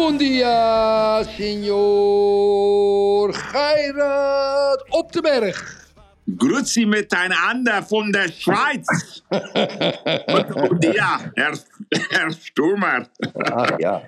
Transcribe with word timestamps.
Bom 0.00 0.16
dia, 0.16 1.22
signor 1.36 3.34
Geirat 3.34 4.84
op 4.88 5.12
de 5.12 5.20
berg. 5.20 5.88
Grüezi 6.36 6.86
miteinander 6.86 7.82
von 7.82 8.12
der 8.12 8.28
Schweiz. 8.32 9.22
ja, 10.94 11.20
Herr, 11.34 11.58
Herr 11.88 12.32
Sturmer. 12.32 13.08
Ach 13.32 13.78
ja. 13.78 14.02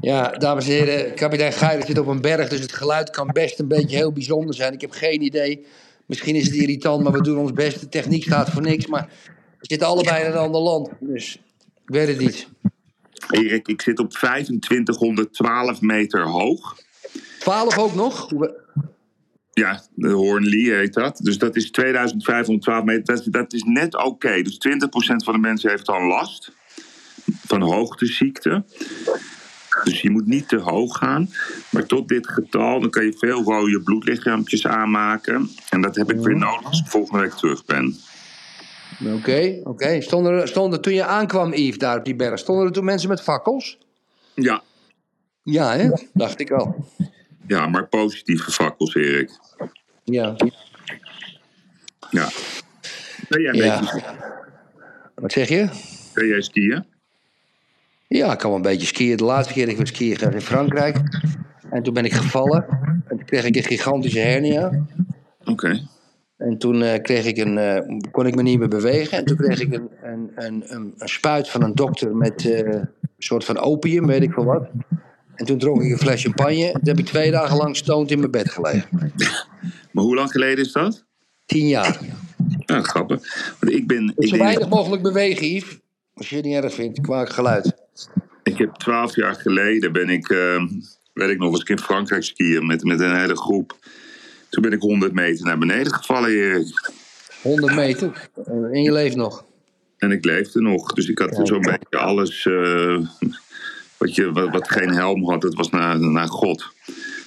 Ja, 0.00 0.28
dames 0.28 0.68
en 0.68 0.72
heren, 0.72 1.14
kapitein 1.14 1.52
Geirat 1.52 1.86
zit 1.86 1.98
op 1.98 2.06
een 2.06 2.20
berg, 2.20 2.48
dus 2.48 2.60
het 2.60 2.72
geluid 2.72 3.10
kan 3.10 3.26
best 3.32 3.58
een 3.58 3.68
beetje 3.68 3.96
heel 3.96 4.12
bijzonder 4.12 4.54
zijn. 4.54 4.72
Ik 4.72 4.80
heb 4.80 4.90
geen 4.90 5.22
idee. 5.22 5.66
Misschien 6.06 6.34
is 6.34 6.46
het 6.46 6.54
irritant, 6.54 7.02
maar 7.02 7.12
we 7.12 7.22
doen 7.22 7.38
ons 7.38 7.52
best. 7.52 7.80
De 7.80 7.88
techniek 7.88 8.22
staat 8.22 8.50
voor 8.50 8.62
niks, 8.62 8.86
maar 8.86 9.08
we 9.58 9.66
zitten 9.66 9.88
allebei 9.88 10.24
in 10.24 10.30
een 10.30 10.36
ander 10.36 10.60
land. 10.60 10.90
Dus 11.00 11.34
ik 11.86 11.94
weet 11.94 12.08
het 12.08 12.18
niet. 12.18 12.48
Erik, 13.30 13.68
ik 13.68 13.82
zit 13.82 13.98
op 13.98 14.10
2512 14.10 15.80
meter 15.80 16.22
hoog. 16.22 16.76
12 17.38 17.78
ook 17.78 17.94
nog? 17.94 18.30
Ja, 19.52 19.82
de 19.94 20.10
Hornlee 20.10 20.72
heet 20.72 20.94
dat. 20.94 21.16
Dus 21.22 21.38
dat 21.38 21.56
is 21.56 21.70
2512 21.70 22.84
meter. 22.84 23.04
Dat 23.04 23.20
is, 23.20 23.24
dat 23.24 23.52
is 23.52 23.62
net 23.62 24.04
oké. 24.04 24.42
Dus 24.42 24.58
20% 24.68 25.24
van 25.24 25.34
de 25.34 25.40
mensen 25.40 25.70
heeft 25.70 25.86
dan 25.86 26.06
last 26.06 26.52
van 27.46 27.62
hoogteziekte. 27.62 28.64
Dus 29.84 30.00
je 30.00 30.10
moet 30.10 30.26
niet 30.26 30.48
te 30.48 30.56
hoog 30.56 30.98
gaan. 30.98 31.30
Maar 31.70 31.86
tot 31.86 32.08
dit 32.08 32.28
getal, 32.28 32.80
dan 32.80 32.90
kan 32.90 33.04
je 33.04 33.14
veel 33.18 33.42
rode 33.42 33.82
bloedlichaampjes 33.82 34.66
aanmaken. 34.66 35.50
En 35.70 35.80
dat 35.80 35.96
heb 35.96 36.12
ik 36.12 36.20
weer 36.20 36.36
nodig 36.36 36.64
als 36.64 36.80
ik 36.80 36.86
volgende 36.86 37.20
week 37.20 37.32
terug 37.32 37.64
ben. 37.64 37.96
Oké, 39.14 39.60
oké. 39.64 40.00
Stonden, 40.00 40.32
er, 40.32 40.48
stonden 40.48 40.80
toen 40.80 40.94
je 40.94 41.04
aankwam, 41.04 41.52
Yves, 41.54 41.78
daar 41.78 41.98
op 41.98 42.04
die 42.04 42.16
berg, 42.16 42.38
stonden 42.38 42.66
er 42.66 42.72
toen 42.72 42.84
mensen 42.84 43.08
met 43.08 43.20
fakkels? 43.22 43.78
Ja, 44.34 44.62
Ja, 45.42 45.76
hè? 45.76 45.90
Dacht 46.12 46.40
ik 46.40 46.50
al. 46.50 46.84
ja 47.46 47.66
maar 47.66 47.86
positieve 47.88 48.50
fakkels, 48.50 48.94
Erik. 48.94 49.30
Ja. 50.04 50.34
Ja. 52.10 52.28
Ben 53.28 53.40
jij, 53.42 53.50
een 53.50 53.56
ja. 53.56 53.80
beetje, 53.80 54.02
Wat 55.14 55.32
zeg 55.32 55.48
je? 55.48 55.68
ben 56.14 56.26
jij 56.26 56.42
skiën? 56.42 56.84
Ja, 58.08 58.32
ik 58.32 58.38
kan 58.38 58.48
wel 58.48 58.56
een 58.58 58.62
beetje 58.64 58.86
skiën. 58.86 59.16
De 59.16 59.24
laatste 59.24 59.52
keer 59.52 59.62
dat 59.62 59.70
ik 59.72 59.76
weer 59.78 59.86
skiën 59.86 60.16
ging 60.16 60.32
was 60.32 60.40
in 60.40 60.46
Frankrijk. 60.46 60.96
En 61.70 61.82
toen 61.82 61.94
ben 61.94 62.04
ik 62.04 62.12
gevallen. 62.12 62.66
En 63.08 63.16
toen 63.16 63.24
kreeg 63.24 63.44
ik 63.44 63.56
een 63.56 63.62
gigantische 63.62 64.18
hernia. 64.18 64.86
Oké. 65.44 65.86
En 66.44 66.58
toen 66.58 66.82
eh, 66.82 67.02
kreeg 67.02 67.24
ik 67.24 67.36
een, 67.36 67.58
eh, 67.58 68.10
kon 68.10 68.26
ik 68.26 68.34
me 68.34 68.42
niet 68.42 68.58
meer 68.58 68.68
bewegen. 68.68 69.18
En 69.18 69.24
toen 69.24 69.36
kreeg 69.36 69.60
ik 69.60 69.72
een, 69.72 69.88
een, 70.02 70.30
een, 70.34 70.64
een, 70.66 70.94
een 70.98 71.08
spuit 71.08 71.48
van 71.48 71.62
een 71.62 71.74
dokter 71.74 72.16
met 72.16 72.46
eh, 72.50 72.58
een 72.58 72.88
soort 73.18 73.44
van 73.44 73.58
opium, 73.58 74.06
weet 74.06 74.22
ik 74.22 74.32
veel 74.32 74.44
wat. 74.44 74.68
En 75.34 75.46
toen 75.46 75.58
dronk 75.58 75.82
ik 75.82 75.90
een 75.90 75.98
fles 75.98 76.22
champagne. 76.22 76.72
Toen 76.72 76.80
heb 76.82 76.98
ik 76.98 77.06
twee 77.06 77.30
dagen 77.30 77.56
lang 77.56 77.76
stoned 77.76 78.10
in 78.10 78.18
mijn 78.18 78.30
bed 78.30 78.50
gelegen. 78.50 78.88
Maar 79.90 80.04
hoe 80.04 80.14
lang 80.14 80.30
geleden 80.30 80.64
is 80.64 80.72
dat? 80.72 81.04
Tien 81.46 81.68
jaar. 81.68 81.98
Ja, 82.66 82.82
grappig. 82.82 83.54
Want 83.60 83.72
ik 83.72 83.86
ben. 83.86 84.12
Ik, 84.16 84.28
zo 84.28 84.36
denk- 84.36 84.42
weinig 84.42 84.68
mogelijk 84.68 85.02
bewegen, 85.02 85.46
Yves. 85.46 85.78
Als 86.14 86.28
je 86.28 86.36
het 86.36 86.44
niet 86.44 86.54
erg 86.54 86.74
vindt, 86.74 87.00
qua 87.00 87.24
geluid. 87.24 87.74
ik 88.42 88.58
heb 88.58 88.74
twaalf 88.74 89.16
jaar 89.16 89.34
geleden 89.34 89.92
ben 89.92 90.08
ik, 90.08 90.28
eh, 90.28 90.62
weet 91.12 91.30
ik 91.30 91.38
nog, 91.38 91.60
ik 91.60 91.68
in 91.68 91.78
Frankrijk 91.78 92.22
skiën 92.22 92.66
met, 92.66 92.84
met 92.84 93.00
een 93.00 93.16
hele 93.16 93.36
groep. 93.36 93.76
Toen 94.54 94.62
ben 94.62 94.72
ik 94.72 94.80
100 94.80 95.12
meter 95.12 95.44
naar 95.44 95.58
beneden 95.58 95.92
gevallen, 95.92 96.30
Erik. 96.30 96.90
100 97.42 97.74
meter. 97.74 98.28
En 98.72 98.82
je 98.82 98.92
leeft 98.92 99.16
nog. 99.16 99.44
En 99.98 100.10
ik 100.10 100.24
leefde 100.24 100.60
nog. 100.60 100.92
Dus 100.92 101.08
ik 101.08 101.18
had 101.18 101.40
zo'n 101.42 101.60
beetje 101.60 101.98
alles 101.98 102.46
eh, 102.46 102.98
wat, 103.96 104.14
je, 104.14 104.32
wat, 104.32 104.50
wat 104.50 104.70
geen 104.70 104.90
helm 104.90 105.30
had, 105.30 105.40
dat 105.40 105.54
was 105.54 105.70
naar, 105.70 106.00
naar 106.00 106.28
God. 106.28 106.66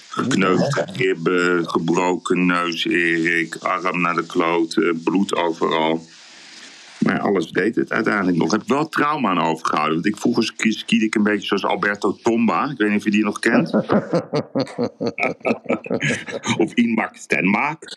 Gekneusde 0.08 0.86
ribben, 0.92 1.68
gebroken 1.68 2.46
neus, 2.46 2.84
Erik, 2.84 3.56
arm 3.56 4.00
naar 4.00 4.14
de 4.14 4.26
kloot, 4.26 4.76
eh, 4.76 4.90
bloed 5.04 5.34
overal. 5.34 6.06
Maar 6.98 7.20
alles 7.20 7.50
deed 7.50 7.74
het 7.76 7.92
uiteindelijk 7.92 8.36
nog. 8.36 8.46
Ik 8.46 8.52
heb 8.58 8.68
wel 8.68 8.88
trauma 8.88 9.30
aan 9.30 9.40
overgehouden. 9.40 9.94
Want 9.94 10.06
ik 10.06 10.16
vroeger 10.16 10.44
ski- 10.44 10.72
skiede 10.72 11.04
ik 11.04 11.14
een 11.14 11.22
beetje 11.22 11.46
zoals 11.46 11.64
Alberto 11.64 12.16
Tomba. 12.22 12.70
Ik 12.70 12.78
weet 12.78 12.88
niet 12.88 12.98
of 12.98 13.04
je 13.04 13.10
die 13.10 13.24
nog 13.24 13.38
kent. 13.38 13.74
of 16.62 16.72
Inmak 16.74 17.16
Stenmaak. 17.16 17.96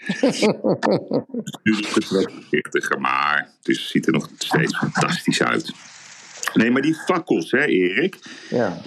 Nu 1.63 1.71
is 1.71 1.79
het 1.93 1.95
wat 1.95 2.05
voorzichtiger, 2.05 2.99
maar 3.01 3.49
het 3.63 3.77
ziet 3.77 4.05
er 4.07 4.13
nog 4.13 4.29
steeds 4.37 4.77
fantastisch 4.77 5.43
uit. 5.43 5.73
Nee, 6.53 6.71
maar 6.71 6.81
die 6.81 6.95
fakkels, 6.95 7.51
hè, 7.51 7.65
Erik. 7.65 8.17
Ja. 8.49 8.77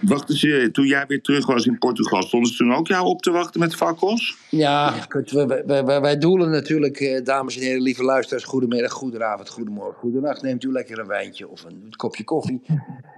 Wacht 0.00 0.30
eens, 0.30 0.44
eh, 0.44 0.64
toen 0.64 0.86
jij 0.86 1.04
weer 1.06 1.22
terug 1.22 1.46
was 1.46 1.66
in 1.66 1.78
Portugal, 1.78 2.22
stonden 2.22 2.50
ze 2.50 2.56
toen 2.56 2.74
ook 2.74 2.86
jou 2.86 3.06
op 3.06 3.22
te 3.22 3.30
wachten 3.30 3.60
met 3.60 3.74
fakkels? 3.74 4.36
Ja, 4.48 4.94
we- 5.08 5.98
wij 6.02 6.18
doelen 6.18 6.50
natuurlijk, 6.50 7.00
eh, 7.00 7.24
dames 7.24 7.56
en 7.56 7.62
heren, 7.62 7.82
lieve 7.82 8.02
luisteraars, 8.02 8.44
goedemiddag, 8.44 8.92
goedenavond, 8.92 9.48
goedemorgen, 9.48 9.94
goedenacht. 9.94 10.42
Neemt 10.42 10.64
u 10.64 10.72
lekker 10.72 10.98
een 10.98 11.06
wijntje 11.06 11.48
of 11.48 11.64
een 11.64 11.94
kopje 11.96 12.24
koffie. 12.24 12.60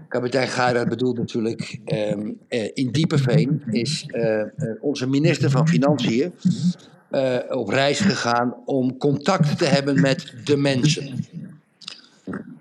Kapitein 0.09 0.49
Geirat 0.49 0.89
bedoelt 0.89 1.19
natuurlijk, 1.19 1.79
ehm, 1.85 2.31
eh, 2.49 2.71
in 2.75 2.91
Diepeveen 2.91 3.63
is 3.71 4.07
onze 4.81 5.09
minister 5.09 5.51
van 5.51 5.69
Financiën 5.69 6.33
op 7.51 7.69
reis 7.69 8.01
gegaan 8.01 8.55
om 8.65 8.97
contact 8.97 9.59
te 9.59 9.65
hebben 9.65 10.01
met 10.01 10.33
de 10.45 10.57
mensen. 10.57 11.25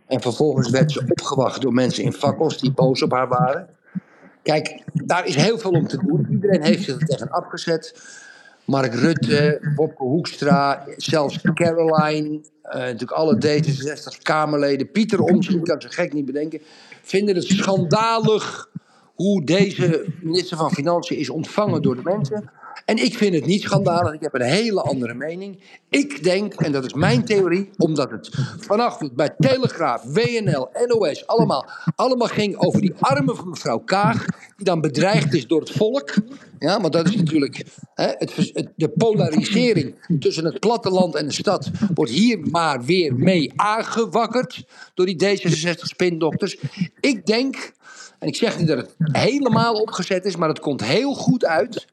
En 0.08 0.22
vervolgens 0.22 0.70
werd 0.70 0.92
ze 0.92 1.06
opgewacht 1.10 1.62
door 1.62 1.74
mensen 1.74 2.04
in 2.04 2.14
fakkels 2.14 2.58
die 2.60 2.72
boos 2.72 3.04
op 3.04 3.12
haar 3.12 3.28
waren. 3.28 3.68
Kijk, 4.44 4.84
daar 4.94 5.28
is 5.28 5.36
heel 5.36 5.60
veel 5.60 5.72
om 5.72 5.88
te 5.88 5.98
doen. 5.98 6.28
Iedereen 6.30 6.62
heeft 6.62 6.84
zich 6.84 7.00
er 7.00 7.08
tegen 7.08 7.30
afgezet. 7.30 7.96
Mark 8.66 8.94
Rutte, 8.94 9.60
Bobke 9.76 10.04
Hoekstra, 10.04 10.86
zelfs 10.98 11.42
Caroline, 11.54 12.42
eh, 12.62 12.80
natuurlijk 12.80 13.12
alle 13.12 13.36
D66-Kamerleden, 13.36 14.92
Pieter 14.92 15.22
Omtzigt, 15.22 15.64
kan 15.64 15.82
ze 15.82 15.90
gek 15.90 16.14
niet 16.14 16.26
bedenken, 16.26 16.62
vinden 17.02 17.36
het 17.36 17.44
schandalig 17.44 18.70
hoe 19.14 19.44
deze 19.44 20.06
minister 20.22 20.58
van 20.58 20.72
Financiën 20.72 21.18
is 21.18 21.30
ontvangen 21.30 21.82
door 21.82 21.96
de 21.96 22.02
mensen. 22.04 22.50
En 22.86 22.98
ik 22.98 23.18
vind 23.18 23.34
het 23.34 23.46
niet 23.46 23.62
schandalig, 23.62 24.14
ik 24.14 24.22
heb 24.22 24.34
een 24.34 24.42
hele 24.42 24.82
andere 24.82 25.14
mening. 25.14 25.60
Ik 25.90 26.24
denk, 26.24 26.54
en 26.54 26.72
dat 26.72 26.86
is 26.86 26.94
mijn 26.94 27.26
theorie, 27.26 27.70
omdat 27.78 28.12
het 28.12 28.30
vanaf 28.60 28.98
bij 29.14 29.36
Telegraaf, 29.38 30.04
WNL, 30.04 30.70
NOS, 30.88 31.28
allemaal, 31.28 31.70
allemaal 31.96 32.28
ging 32.28 32.58
over 32.58 32.82
die 32.82 32.94
armen 33.00 33.36
van 33.36 33.50
mevrouw 33.50 33.78
Kaag, 33.80 34.26
die 34.58 34.66
dan 34.66 34.82
bedreigd 34.82 35.34
is 35.34 35.48
door 35.48 35.60
het 35.60 35.72
volk. 35.72 36.14
Ja, 36.60 36.82
want 36.82 36.94
dat 36.94 37.08
is 37.08 37.16
natuurlijk 37.16 37.64
hè, 37.94 38.08
het- 38.18 38.72
de 38.76 38.90
polarisering 38.90 39.96
tussen 40.20 40.46
het 40.46 40.60
platteland 40.60 41.16
en 41.16 41.26
de 41.26 41.34
stad, 41.34 41.72
wordt 41.94 42.12
hier 42.12 42.40
maar 42.52 42.84
weer 42.84 43.16
mee 43.16 43.52
aangewakkerd 43.56 44.64
door 44.94 45.06
die 45.06 45.16
D66-spindokters. 45.26 46.58
Ik 47.00 47.26
denk, 47.26 47.72
en 48.24 48.30
ik 48.30 48.36
zeg 48.36 48.58
niet 48.58 48.68
dat 48.68 48.78
het 48.78 48.96
helemaal 49.12 49.74
opgezet 49.74 50.26
is, 50.26 50.36
maar 50.36 50.50
het 50.50 50.60
komt 50.60 50.84
heel 50.84 51.14
goed 51.14 51.46
uit 51.46 51.88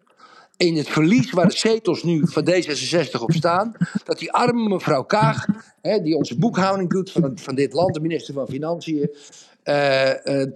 in 0.57 0.77
het 0.77 0.89
verlies 0.89 1.31
waar 1.31 1.49
de 1.49 1.57
zetels 1.57 2.03
nu 2.03 2.23
van 2.25 2.49
D66 2.51 3.21
op 3.21 3.33
staan, 3.33 3.73
dat 4.05 4.19
die 4.19 4.33
arme 4.33 4.69
mevrouw 4.69 5.03
Kaag, 5.03 5.47
hè, 5.83 5.99
die 6.03 6.17
onze 6.17 6.39
boekhouding 6.39 6.91
doet 6.91 7.11
van, 7.11 7.39
van 7.39 7.55
dit 7.55 7.73
land, 7.73 7.95
de 7.95 8.01
minister 8.01 8.35
van 8.35 8.49
Financiën, 8.49 9.11
eh, 9.63 10.41
eh, 10.41 10.49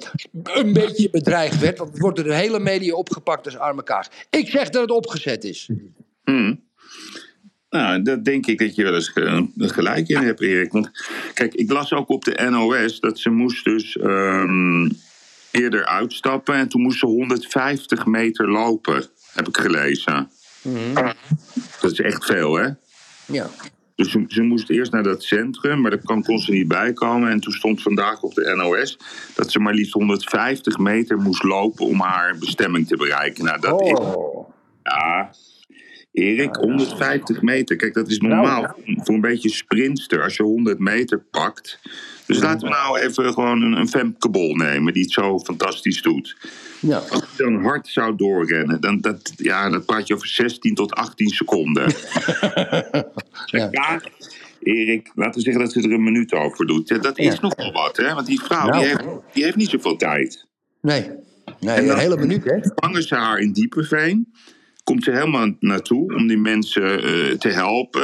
een 0.43 0.73
beetje 0.73 1.11
bedreigd 1.11 1.61
werd. 1.61 1.79
Want 1.79 1.91
het 1.91 2.01
wordt 2.01 2.17
door 2.17 2.27
de 2.27 2.35
hele 2.35 2.59
media 2.59 2.95
opgepakt 2.95 3.45
als 3.45 3.59
arme 3.59 3.83
Kaag. 3.83 4.09
Ik 4.31 4.49
zeg 4.49 4.71
dat 4.71 4.83
het 4.83 4.91
opgezet 4.91 5.45
is. 5.45 5.71
Nou, 7.71 8.03
dat 8.03 8.25
denk 8.25 8.47
ik 8.47 8.59
dat 8.59 8.75
je 8.75 8.83
wel 8.83 8.95
eens 8.95 9.09
ge- 9.09 9.49
gelijk 9.57 10.09
in 10.09 10.23
hebt, 10.23 10.41
Erik. 10.41 10.73
Want 10.73 10.91
kijk, 11.35 11.55
ik 11.55 11.73
las 11.73 11.93
ook 11.93 12.09
op 12.09 12.25
de 12.25 12.49
NOS 12.51 13.01
dat 13.01 13.19
ze 13.19 13.31
moest 13.31 13.65
dus 13.65 13.97
ehm, 13.97 14.89
eerder 15.55 15.87
uitstappen. 15.87 16.55
En 16.55 16.69
toen 16.69 16.83
moest 16.83 16.99
ze 16.99 17.07
150 17.07 18.07
meter 18.07 18.51
lopen, 18.51 19.05
heb 19.33 19.49
ik 19.49 19.57
gelezen. 19.57 20.31
Dat 21.81 21.93
is 21.93 22.01
echt 22.01 22.25
veel, 22.25 22.55
hè? 22.55 22.69
Ja. 23.27 23.51
Dus 23.95 24.11
ze, 24.11 24.25
ze 24.29 24.43
moest 24.43 24.71
eerst 24.71 24.93
naar 24.93 25.03
dat 25.03 25.23
centrum, 25.23 25.81
maar 25.81 25.91
daar 25.91 26.03
kon, 26.03 26.23
kon 26.23 26.39
ze 26.39 26.51
niet 26.51 26.69
bij 26.69 26.93
komen. 26.93 27.31
En 27.31 27.41
toen 27.41 27.53
stond 27.53 27.83
vandaag 27.83 28.23
op 28.23 28.35
de 28.35 28.55
NOS 28.57 28.99
dat 29.35 29.53
ze 29.53 29.59
maar 29.59 29.75
liefst 29.75 29.93
150 29.93 30.79
meter 30.79 31.19
moest 31.19 31.43
lopen 31.43 31.87
om 31.87 32.01
haar 32.01 32.37
bestemming 32.39 32.87
te 32.87 32.97
bereiken. 32.97 33.45
Nou, 33.45 33.61
dat 33.61 33.83
is. 33.83 33.93
Oh. 33.93 34.49
Ja. 34.83 35.31
Erik, 36.15 36.57
150 36.57 37.43
meter. 37.43 37.77
Kijk, 37.77 37.95
dat 37.95 38.09
is 38.09 38.19
normaal 38.19 38.63
Nou, 38.63 38.75
voor 38.97 39.15
een 39.15 39.21
beetje 39.21 39.49
sprinter 39.49 40.23
als 40.23 40.37
je 40.37 40.43
100 40.43 40.79
meter 40.79 41.19
pakt. 41.31 41.79
Dus 42.27 42.39
laten 42.41 42.69
we 42.69 42.75
nou 42.75 42.99
even 42.99 43.33
gewoon 43.33 43.63
een, 43.63 43.73
een 43.73 43.89
Femke 43.89 44.29
Bol 44.31 44.55
nemen 44.55 44.93
die 44.93 45.03
het 45.03 45.13
zo 45.13 45.39
fantastisch 45.39 46.03
doet. 46.03 46.37
Ja. 46.81 46.97
Als 46.97 47.25
je 47.37 47.43
dan 47.43 47.63
hard 47.63 47.89
zou 47.89 48.17
doorrennen, 48.17 48.81
dan, 48.81 49.01
dat, 49.01 49.33
ja, 49.37 49.71
dan 49.71 49.85
praat 49.85 50.07
je 50.07 50.15
over 50.15 50.29
16 50.29 50.75
tot 50.75 50.93
18 50.95 51.29
seconden. 51.29 51.87
Ja. 53.47 53.69
Ja, 53.71 54.01
Erik, 54.63 55.11
laten 55.15 55.35
we 55.35 55.41
zeggen 55.41 55.63
dat 55.63 55.73
ze 55.73 55.83
er 55.83 55.93
een 55.93 56.03
minuut 56.03 56.33
over 56.33 56.67
doet. 56.67 56.89
Ja, 56.89 56.99
dat 56.99 57.19
is 57.19 57.41
nogal 57.41 57.73
wat, 57.73 57.97
hè? 57.97 58.15
Want 58.15 58.27
die 58.27 58.41
vrouw 58.41 58.67
Nou. 58.69 58.79
die 58.79 58.89
heeft, 58.89 59.05
die 59.33 59.45
heeft 59.45 59.57
niet 59.57 59.69
zoveel 59.69 59.97
tijd. 59.97 60.47
Nee. 60.81 61.01
Nee, 61.61 61.75
En 61.77 61.87
dan- 61.87 61.95
een 61.95 62.01
hele 62.01 62.17
minuut, 62.17 62.45
hè? 62.45 62.59
Vangen 62.75 63.03
ze 63.03 63.15
haar 63.15 63.39
in 63.39 63.53
Diepenveen. 63.53 64.33
Komt 64.85 65.05
ze 65.05 65.11
helemaal 65.11 65.49
naartoe 65.61 66.15
om 66.15 66.27
die 66.27 66.39
mensen 66.39 67.03
eh, 67.03 67.31
te 67.39 67.49
helpen. 67.49 68.03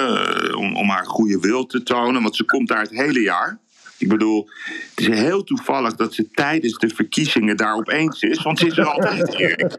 eh, 0.48 0.56
om, 0.58 0.76
om 0.76 0.88
haar 0.88 1.06
goede 1.06 1.38
wil 1.40 1.66
te 1.66 1.82
tonen. 1.82 2.22
Want 2.22 2.36
ze 2.36 2.44
komt 2.44 2.68
daar 2.68 2.80
het 2.82 2.90
hele 2.90 3.20
jaar. 3.20 3.58
Ik 3.98 4.08
bedoel, 4.08 4.48
het 4.94 5.08
is 5.08 5.18
heel 5.18 5.44
toevallig 5.44 5.94
dat 5.96 6.14
ze 6.14 6.30
tijdens 6.30 6.78
de 6.78 6.88
verkiezingen 6.88 7.56
daar 7.56 7.74
opeens 7.74 8.22
is. 8.22 8.42
Want 8.42 8.58
ze 8.58 8.66
is 8.66 8.78
er 8.78 8.84
altijd, 8.84 9.34
Erik. 9.34 9.76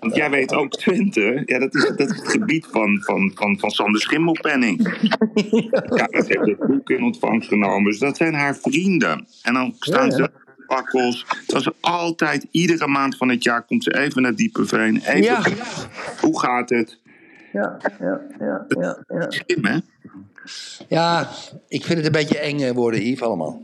Want 0.00 0.14
jij 0.14 0.30
weet 0.30 0.54
ook, 0.54 0.70
Twente, 0.72 1.42
ja, 1.46 1.58
dat, 1.58 1.74
is, 1.74 1.82
dat 1.96 2.00
is 2.10 2.16
het 2.16 2.28
gebied 2.28 2.66
van, 2.70 3.00
van, 3.02 3.30
van, 3.34 3.58
van 3.58 3.70
Sander 3.70 4.00
Schimmelpenning. 4.00 4.76
Ja, 5.94 6.06
dat 6.06 6.28
heeft 6.28 6.46
het 6.46 6.66
boek 6.66 6.90
in 6.90 7.02
ontvangst 7.02 7.48
genomen. 7.48 7.90
Dus 7.90 7.98
dat 8.00 8.16
zijn 8.16 8.34
haar 8.34 8.56
vrienden. 8.56 9.26
En 9.42 9.54
dan 9.54 9.74
staan 9.78 10.10
Ja, 10.10 10.16
ja. 10.16 10.24
ze 10.24 10.30
pakkels. 10.68 11.26
Terwijl 11.46 11.62
ze 11.62 11.74
altijd, 11.80 12.46
iedere 12.50 12.86
maand 12.86 13.16
van 13.16 13.28
het 13.28 13.42
jaar, 13.44 13.62
komt 13.62 13.84
ze 13.84 13.98
even 13.98 14.22
naar 14.22 14.34
Diepenveen. 14.34 14.96
Even, 14.96 15.22
Ja. 15.22 15.42
hoe 16.20 16.40
gaat 16.40 16.68
het? 16.70 16.98
Ja, 17.52 17.76
ja, 18.00 18.20
ja, 18.38 18.66
ja, 18.68 18.98
ja. 19.08 19.26
Slim, 19.30 19.64
hè? 19.64 19.78
Ja, 20.88 21.28
ik 21.68 21.84
vind 21.84 21.96
het 21.96 22.06
een 22.06 22.12
beetje 22.12 22.38
eng 22.38 22.60
eh, 22.60 22.70
worden, 22.70 23.02
Yves, 23.02 23.22
allemaal. 23.22 23.62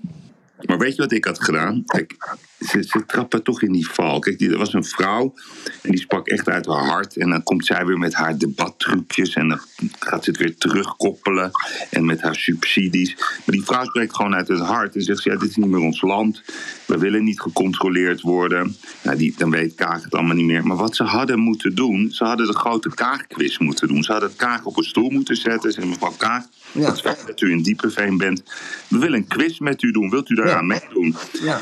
Maar 0.60 0.78
weet 0.78 0.94
je 0.96 1.02
wat 1.02 1.12
ik 1.12 1.24
had 1.24 1.42
gedaan? 1.44 1.82
Kijk, 1.86 2.36
ze, 2.68 2.82
ze 2.82 3.04
trappen 3.06 3.42
toch 3.42 3.62
in 3.62 3.72
die 3.72 3.88
val. 3.90 4.18
Kijk, 4.18 4.38
die, 4.38 4.50
er 4.50 4.58
was 4.58 4.72
een 4.72 4.84
vrouw 4.84 5.34
en 5.82 5.90
die 5.90 6.00
sprak 6.00 6.28
echt 6.28 6.48
uit 6.48 6.66
haar 6.66 6.86
hart. 6.86 7.16
En 7.16 7.30
dan 7.30 7.42
komt 7.42 7.66
zij 7.66 7.86
weer 7.86 7.98
met 7.98 8.14
haar 8.14 8.38
debattrucjes 8.38 9.34
en 9.34 9.48
dan 9.48 9.60
gaat 9.98 10.24
ze 10.24 10.30
het 10.30 10.38
weer 10.38 10.56
terugkoppelen. 10.56 11.50
En 11.90 12.04
met 12.04 12.20
haar 12.22 12.34
subsidies. 12.36 13.14
Maar 13.16 13.42
die 13.56 13.64
vrouw 13.64 13.84
spreekt 13.84 14.14
gewoon 14.16 14.34
uit 14.34 14.48
het 14.48 14.60
hart 14.60 14.94
en 14.94 15.02
zegt 15.02 15.22
ze, 15.22 15.30
ja, 15.30 15.36
dit 15.38 15.48
is 15.50 15.56
niet 15.56 15.68
meer 15.68 15.80
ons 15.80 16.00
land. 16.02 16.42
We 16.86 16.98
willen 16.98 17.24
niet 17.24 17.40
gecontroleerd 17.40 18.20
worden. 18.20 18.76
Nou, 19.02 19.16
die, 19.16 19.34
dan 19.36 19.50
weet 19.50 19.74
Kaag 19.74 20.02
het 20.02 20.14
allemaal 20.14 20.36
niet 20.36 20.46
meer. 20.46 20.66
Maar 20.66 20.76
wat 20.76 20.96
ze 20.96 21.02
hadden 21.02 21.38
moeten 21.38 21.74
doen, 21.74 22.10
ze 22.10 22.24
hadden 22.24 22.46
de 22.46 22.56
grote 22.56 22.94
Kaag-quiz 22.94 23.58
moeten 23.58 23.88
doen. 23.88 24.02
Ze 24.02 24.12
hadden 24.12 24.36
Kaag 24.36 24.64
op 24.64 24.76
een 24.76 24.84
stoel 24.84 25.10
moeten 25.10 25.36
zetten. 25.36 25.72
Ze 25.72 25.86
mevrouw 25.86 26.14
Kaag, 26.16 26.44
Ja. 26.72 26.80
het 26.90 27.00
feit 27.00 27.26
dat 27.26 27.40
u 27.40 27.50
in 27.50 27.62
Diepeveen 27.62 28.16
bent. 28.18 28.42
We 28.88 28.98
willen 28.98 29.18
een 29.18 29.26
quiz 29.26 29.58
met 29.58 29.82
u 29.82 29.90
doen. 29.90 30.10
Wilt 30.10 30.30
u 30.30 30.34
daaraan 30.34 30.66
Ja. 30.66 30.78
meedoen? 30.80 31.16
Ja. 31.42 31.60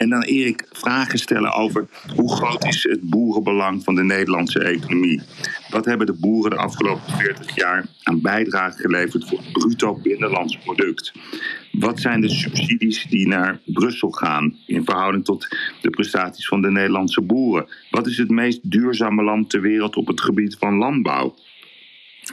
En 0.00 0.08
dan 0.08 0.22
Erik 0.22 0.66
vragen 0.72 1.18
stellen 1.18 1.52
over 1.52 1.88
hoe 2.14 2.32
groot 2.32 2.64
is 2.64 2.82
het 2.82 3.00
boerenbelang 3.00 3.84
van 3.84 3.94
de 3.94 4.04
Nederlandse 4.04 4.58
economie? 4.58 5.20
Wat 5.68 5.84
hebben 5.84 6.06
de 6.06 6.12
boeren 6.12 6.50
de 6.50 6.56
afgelopen 6.56 7.12
40 7.12 7.54
jaar 7.54 7.86
aan 8.02 8.20
bijdrage 8.20 8.80
geleverd 8.80 9.28
voor 9.28 9.38
het 9.38 9.52
bruto 9.52 10.00
binnenlands 10.02 10.58
product? 10.58 11.12
Wat 11.72 12.00
zijn 12.00 12.20
de 12.20 12.28
subsidies 12.28 13.06
die 13.08 13.28
naar 13.28 13.60
Brussel 13.64 14.10
gaan 14.10 14.56
in 14.66 14.84
verhouding 14.84 15.24
tot 15.24 15.48
de 15.80 15.90
prestaties 15.90 16.48
van 16.48 16.62
de 16.62 16.70
Nederlandse 16.70 17.22
boeren? 17.22 17.68
Wat 17.90 18.06
is 18.06 18.18
het 18.18 18.30
meest 18.30 18.70
duurzame 18.70 19.22
land 19.22 19.50
ter 19.50 19.60
wereld 19.60 19.96
op 19.96 20.06
het 20.06 20.20
gebied 20.20 20.56
van 20.58 20.74
landbouw? 20.74 21.34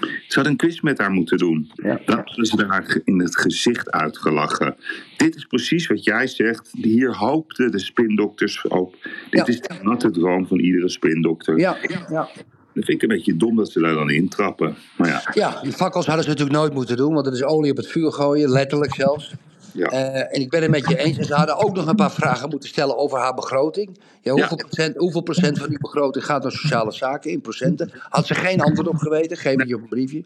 Ze 0.02 0.34
hadden 0.34 0.52
een 0.52 0.58
quiz 0.58 0.80
met 0.80 0.98
haar 0.98 1.12
moeten 1.12 1.38
doen. 1.38 1.72
Ja. 1.76 2.02
Dat 2.06 2.16
hadden 2.26 2.46
ze 2.46 2.66
haar 2.68 3.00
in 3.04 3.20
het 3.20 3.38
gezicht 3.38 3.92
uitgelachen. 3.92 4.76
Dit 5.18 5.36
is 5.36 5.46
precies 5.46 5.88
wat 5.88 6.04
jij 6.04 6.28
zegt. 6.28 6.70
Hier 6.82 7.16
hoopten 7.16 7.72
de 7.72 7.80
spindokters 7.80 8.62
op. 8.68 8.96
Dit 9.30 9.40
Ja. 9.40 9.46
is 9.48 9.62
de 9.62 9.76
natte 9.82 10.12
droom 10.12 10.48
van 10.48 10.60
iedere 10.60 10.90
spindokter. 10.90 11.60
Ja, 11.60 11.78
ja. 12.10 12.30
Dat 12.74 12.86
vind 12.86 13.02
ik 13.04 13.10
een 13.10 13.16
beetje 13.16 13.38
dom 13.38 13.56
dat 13.56 13.72
ze 13.72 13.80
daar 13.80 13.94
dan 13.94 14.10
intrappen. 14.10 14.76
Maar 14.98 15.08
ja, 15.08 15.22
ja, 15.34 15.62
die 15.62 15.72
fakkels 15.72 16.06
hadden 16.06 16.24
ze 16.24 16.30
natuurlijk 16.30 16.58
nooit 16.58 16.74
moeten 16.74 16.98
doen, 16.98 17.14
want 17.14 17.26
dat 17.26 17.34
is 17.34 17.44
olie 17.44 17.72
op 17.72 17.78
het 17.78 17.88
vuur 17.88 18.12
gooien, 18.12 18.50
letterlijk 18.50 18.96
zelfs. 18.96 19.34
Ja. 19.78 19.86
Eh, 19.86 20.36
en 20.36 20.42
ik 20.42 20.50
ben 20.50 20.62
het 20.62 20.72
met 20.72 20.90
je 20.90 20.98
eens. 20.98 21.18
En 21.18 21.26
ze 21.26 21.34
hadden 21.34 21.58
ook 21.58 21.76
nog 21.76 21.88
een 21.88 21.96
paar 21.96 22.12
vragen 22.12 22.50
moeten 22.50 22.70
stellen 22.70 22.98
over 22.98 23.20
haar 23.20 23.34
begroting. 23.34 24.00
Ja, 24.22 24.32
hoeveel, 24.32 24.58
Ja. 24.58 24.64
Procent, 24.64 24.96
hoeveel 24.96 25.22
procent 25.22 25.58
van 25.58 25.70
die 25.70 25.80
begroting 25.80 26.26
gaat 26.26 26.44
naar 26.44 26.52
sociale 26.52 26.92
zaken 26.92 27.32
in 27.32 27.42
procenten? 27.42 27.92
Had 28.10 28.28
ze 28.28 28.36
geen 28.36 28.62
antwoord 28.62 28.88
op 28.88 28.98
geweten, 28.98 29.38
geef 29.38 29.60
ik 29.60 29.68
je 29.68 29.76
op 29.76 29.82
een 29.82 29.88
briefje. 29.88 30.24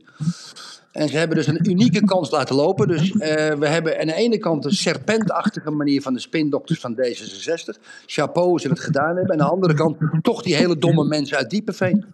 En 0.92 1.10
ze 1.10 1.18
hebben 1.18 1.38
dus 1.38 1.48
een 1.48 1.70
unieke 1.70 2.04
kans 2.04 2.32
laten 2.32 2.56
lopen. 2.56 2.88
Dus 2.88 3.12
eh, 3.12 3.54
we 3.54 3.68
hebben 3.68 4.00
aan 4.00 4.08
de 4.08 4.14
ene 4.14 4.38
kant 4.38 4.66
een 4.66 4.72
serpentachtige 4.72 5.72
manier 5.72 6.02
van 6.02 6.14
de 6.14 6.20
spindokters 6.20 6.80
van 6.80 6.96
D66. 6.96 7.82
Chapeau 8.06 8.60
ze 8.60 8.68
het 8.68 8.80
gedaan 8.80 9.16
hebben. 9.16 9.34
En 9.36 9.42
aan 9.42 9.48
de 9.48 9.54
andere 9.54 9.74
kant 9.74 9.98
toch 10.22 10.42
die 10.42 10.56
hele 10.56 10.78
domme 10.78 11.04
mensen 11.04 11.38
uit 11.38 11.50
Diepenveen. 11.50 12.06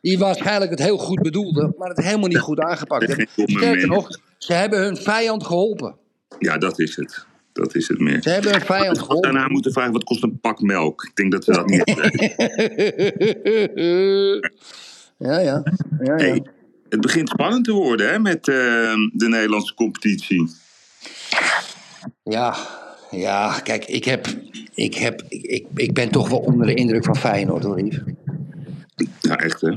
Die 0.00 0.18
waarschijnlijk 0.18 0.70
het 0.70 0.82
heel 0.82 0.98
goed 0.98 1.22
bedoelden, 1.22 1.74
maar 1.78 1.88
het 1.88 2.04
helemaal 2.04 2.28
niet 2.28 2.38
goed 2.38 2.60
aangepakt 2.60 3.06
hebben. 3.06 3.28
Sterker 3.34 3.86
nog, 3.86 4.18
ze 4.38 4.52
hebben 4.52 4.78
hun 4.78 4.96
vijand 4.96 5.44
geholpen. 5.46 5.94
Ja, 6.38 6.58
dat 6.58 6.78
is 6.78 6.96
het. 6.96 7.26
Dat 7.52 7.74
is 7.74 7.88
het 7.88 7.98
meer. 7.98 8.22
Ze 8.22 8.30
hebben 8.30 8.50
hun 8.50 8.60
vijand 8.60 8.98
geholpen. 8.98 9.32
daarna 9.32 9.48
moeten 9.48 9.72
vragen 9.72 9.92
wat 9.92 10.04
kost 10.04 10.22
een 10.22 10.40
pak 10.40 10.60
melk. 10.60 11.04
Ik 11.04 11.16
denk 11.16 11.32
dat 11.32 11.44
ze 11.44 11.52
dat 11.52 11.66
niet 11.66 11.84
weten. 11.84 12.10
ja, 15.28 15.38
ja. 15.38 15.40
ja, 15.40 15.62
ja. 16.04 16.14
Hey, 16.14 16.42
het 16.88 17.00
begint 17.00 17.28
spannend 17.28 17.64
te 17.64 17.72
worden 17.72 18.08
hè, 18.08 18.18
met 18.18 18.48
eh, 18.48 18.54
de 19.12 19.28
Nederlandse 19.28 19.74
competitie. 19.74 20.50
Ja, 22.22 22.56
ja, 23.10 23.60
kijk, 23.62 23.84
ik, 23.84 24.04
heb, 24.04 24.26
ik, 24.74 24.94
heb, 24.94 25.22
ik, 25.28 25.42
ik, 25.42 25.66
ik 25.74 25.92
ben 25.92 26.10
toch 26.10 26.28
wel 26.28 26.38
onder 26.38 26.66
de 26.66 26.74
indruk 26.74 27.04
van 27.04 27.16
Feyenoord, 27.16 27.64
hoor, 27.64 27.80
Yves. 27.80 28.02
Ja, 29.20 29.36
echt 29.36 29.60
hè. 29.60 29.76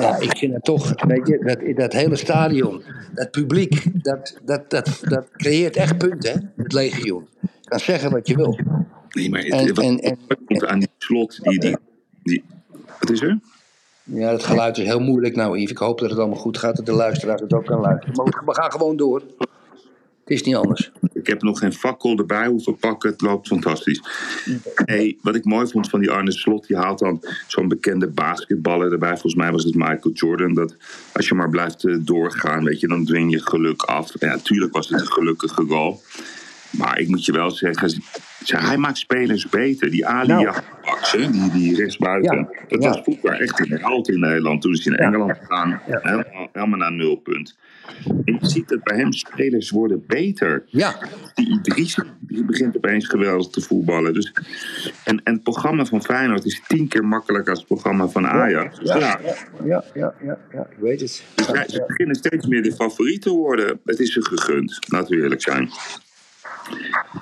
Ja, 0.00 0.16
ik 0.18 0.36
vind 0.38 0.54
het 0.54 0.64
toch, 0.64 1.04
weet 1.06 1.26
je, 1.26 1.38
dat, 1.38 1.76
dat 1.76 1.92
hele 1.92 2.16
stadion, 2.16 2.82
dat 3.14 3.30
publiek, 3.30 3.84
dat, 4.04 4.38
dat, 4.44 4.70
dat, 4.70 5.00
dat 5.08 5.26
creëert 5.36 5.76
echt 5.76 5.98
punten, 5.98 6.32
hè, 6.32 6.62
het 6.62 6.72
legioen. 6.72 7.28
Je 7.40 7.48
kan 7.68 7.80
zeggen 7.80 8.10
wat 8.10 8.28
je 8.28 8.36
wil. 8.36 8.58
Nee, 9.10 9.30
maar 9.30 9.40
het, 9.40 9.52
En- 9.52 9.66
wat 9.74 9.84
en- 9.84 9.98
en- 9.98 10.18
komt 10.44 10.66
aan 10.66 10.78
die 10.78 10.88
slot, 10.98 11.38
die, 11.42 11.58
die, 11.60 11.76
die... 12.22 12.44
Wat 13.00 13.10
is 13.10 13.20
er? 13.20 13.38
Ja, 14.02 14.30
het 14.30 14.42
geluid 14.44 14.78
is 14.78 14.84
heel 14.84 15.00
moeilijk 15.00 15.36
nou, 15.36 15.58
Yves. 15.58 15.70
Ik 15.70 15.78
hoop 15.78 15.98
dat 15.98 16.10
het 16.10 16.18
allemaal 16.18 16.38
goed 16.38 16.58
gaat, 16.58 16.76
dat 16.76 16.86
de 16.86 16.92
luisteraar 16.92 17.38
het 17.38 17.52
ook 17.52 17.64
kan 17.64 17.80
luisteren. 17.80 18.14
Maar 18.16 18.42
we 18.46 18.54
gaan 18.54 18.70
gewoon 18.72 18.96
door. 18.96 19.22
Het 20.20 20.38
is 20.38 20.42
niet 20.42 20.54
anders. 20.54 20.92
Ik 21.20 21.26
heb 21.26 21.42
nog 21.42 21.58
geen 21.58 21.72
fakkel 21.72 22.18
erbij 22.18 22.46
hoeven 22.46 22.76
pakken. 22.76 23.10
Het 23.10 23.20
loopt 23.20 23.46
fantastisch. 23.46 24.02
Hey, 24.74 25.18
wat 25.22 25.34
ik 25.34 25.44
mooi 25.44 25.66
vond 25.66 25.88
van 25.88 26.00
die 26.00 26.10
Arne 26.10 26.32
Slot, 26.32 26.66
die 26.66 26.76
haalt 26.76 26.98
dan 26.98 27.20
zo'n 27.46 27.68
bekende 27.68 28.08
basketballer 28.08 28.92
erbij. 28.92 29.10
Volgens 29.10 29.34
mij 29.34 29.52
was 29.52 29.64
het 29.64 29.74
Michael 29.74 30.14
Jordan. 30.14 30.54
Dat 30.54 30.76
als 31.12 31.28
je 31.28 31.34
maar 31.34 31.50
blijft 31.50 31.84
eh, 31.84 31.96
doorgaan, 32.00 32.64
weet 32.64 32.80
je, 32.80 32.88
dan 32.88 33.04
dwing 33.04 33.30
je 33.30 33.42
geluk 33.42 33.82
af. 33.82 34.12
Ja, 34.20 34.28
natuurlijk 34.28 34.72
was 34.72 34.88
het 34.88 35.00
een 35.00 35.12
gelukkige 35.12 35.64
goal. 35.68 36.00
Maar 36.70 36.98
ik 36.98 37.08
moet 37.08 37.24
je 37.24 37.32
wel 37.32 37.50
zeggen, 37.50 37.90
ze- 37.90 38.56
hij 38.56 38.76
maakt 38.76 38.98
spelers 38.98 39.48
beter. 39.48 39.90
Die 39.90 40.06
Ali 40.06 40.28
Nou. 40.32 40.56
Die, 41.12 41.50
die 41.50 41.76
rechtsbuiten. 41.76 42.36
Ja, 42.38 42.48
Dat 42.68 42.82
ja. 42.82 42.88
was 42.88 43.00
vroeger 43.02 43.40
echt 43.40 43.60
een 43.60 43.78
held 43.80 44.08
in 44.08 44.20
Nederland. 44.20 44.62
Toen 44.62 44.72
is 44.72 44.84
hij 44.84 44.96
naar 44.96 45.06
Engeland 45.06 45.38
gegaan, 45.38 45.80
helemaal, 45.84 46.48
helemaal 46.52 46.78
naar 46.78 46.92
nulpunt. 46.92 47.58
En 48.24 48.38
je 48.40 48.46
ziet 48.48 48.68
dat 48.68 48.82
bij 48.82 48.96
hem 48.96 49.12
spelers 49.12 49.70
worden 49.70 50.04
beter. 50.06 50.62
Ja, 50.66 50.94
Die 51.34 51.50
Idris 51.50 51.98
die 52.20 52.44
begint 52.44 52.76
opeens 52.76 53.06
geweldig 53.08 53.48
te 53.50 53.60
voetballen. 53.60 54.14
Dus, 54.14 54.32
en, 55.04 55.20
en 55.24 55.32
het 55.34 55.42
programma 55.42 55.84
van 55.84 56.02
Feyenoord 56.02 56.44
is 56.44 56.62
tien 56.66 56.88
keer 56.88 57.04
makkelijker 57.04 57.50
als 57.50 57.58
het 57.58 57.68
programma 57.68 58.06
van 58.08 58.26
Ajax. 58.26 58.78
Ja, 58.82 58.96
ja, 58.98 59.20
ja, 59.64 59.84
ja, 59.94 60.14
ja, 60.52 60.66
ik 60.70 60.76
weet 60.78 61.00
het. 61.00 61.24
dus 61.36 61.46
ze 61.46 61.84
beginnen 61.86 62.16
steeds 62.16 62.46
meer 62.46 62.62
de 62.62 62.72
favoriet 62.72 63.22
te 63.22 63.30
worden. 63.30 63.80
Het 63.84 63.98
is 64.00 64.12
ze 64.12 64.22
gegund, 64.24 64.78
laten 64.88 65.16
we 65.16 65.22
eerlijk 65.22 65.42
zijn. 65.42 65.70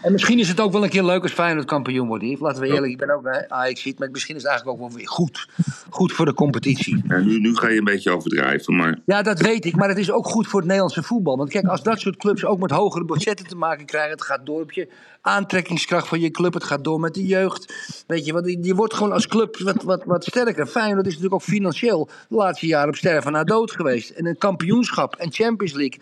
En 0.02 0.12
misschien 0.12 0.38
is 0.38 0.48
het 0.48 0.60
ook 0.60 0.72
wel 0.72 0.82
een 0.82 0.88
keer 0.88 1.04
leuk 1.04 1.22
als 1.22 1.32
Feyenoord 1.32 1.66
kampioen 1.66 2.08
wordt, 2.08 2.24
Yves. 2.24 2.40
Laten 2.40 2.62
we 2.62 2.68
eerlijk, 2.68 2.92
ik 2.92 2.98
ben 2.98 3.10
ook 3.10 3.26
ajax 3.48 3.82
ziet, 3.82 3.98
maar 3.98 4.10
misschien 4.10 4.36
is 4.36 4.42
het 4.42 4.50
eigenlijk 4.50 4.80
ook 4.80 4.88
wel 4.88 4.98
weer 4.98 5.08
goed. 5.08 5.48
Goed 5.90 6.12
voor 6.12 6.24
de 6.24 6.34
competitie. 6.34 7.02
Nu, 7.06 7.40
nu 7.40 7.56
ga 7.56 7.68
je 7.68 7.78
een 7.78 7.84
beetje 7.84 8.10
overdrijven, 8.10 8.76
maar 8.76 8.98
Ja, 9.04 9.22
dat 9.22 9.40
weet 9.40 9.64
ik, 9.64 9.76
maar 9.76 9.88
het 9.88 9.98
is 9.98 10.10
ook 10.10 10.26
goed 10.26 10.46
voor 10.46 10.58
het 10.58 10.68
Nederlandse 10.68 11.02
voetbal. 11.02 11.36
Want 11.36 11.50
kijk, 11.50 11.66
als 11.66 11.82
dat 11.82 12.00
soort 12.00 12.16
clubs 12.16 12.44
ook 12.44 12.58
met 12.58 12.70
hogere 12.70 13.04
budgetten 13.04 13.46
te 13.46 13.56
maken 13.56 13.86
krijgen, 13.86 14.10
het 14.10 14.22
gaat 14.22 14.46
door 14.46 14.60
op 14.60 14.72
je 14.72 14.88
aantrekkingskracht 15.20 16.08
van 16.08 16.20
je 16.20 16.30
club, 16.30 16.54
het 16.54 16.64
gaat 16.64 16.84
door 16.84 17.00
met 17.00 17.14
de 17.14 17.26
jeugd. 17.26 17.74
Weet 18.06 18.24
je, 18.24 18.32
want 18.32 18.66
je 18.66 18.74
wordt 18.74 18.94
gewoon 18.94 19.12
als 19.12 19.26
club 19.26 19.56
wat, 19.56 19.82
wat, 19.82 20.04
wat 20.04 20.24
sterker. 20.24 20.66
Feyenoord 20.66 21.06
is 21.06 21.12
natuurlijk 21.12 21.34
ook 21.34 21.48
financieel 21.48 22.08
de 22.28 22.36
laatste 22.36 22.66
jaren 22.66 22.88
op 22.88 22.96
sterven 22.96 23.32
na 23.32 23.44
dood 23.44 23.70
geweest. 23.70 24.10
En 24.10 24.26
een 24.26 24.38
kampioenschap 24.38 25.16
en 25.16 25.32
Champions 25.32 25.72
League 25.72 26.00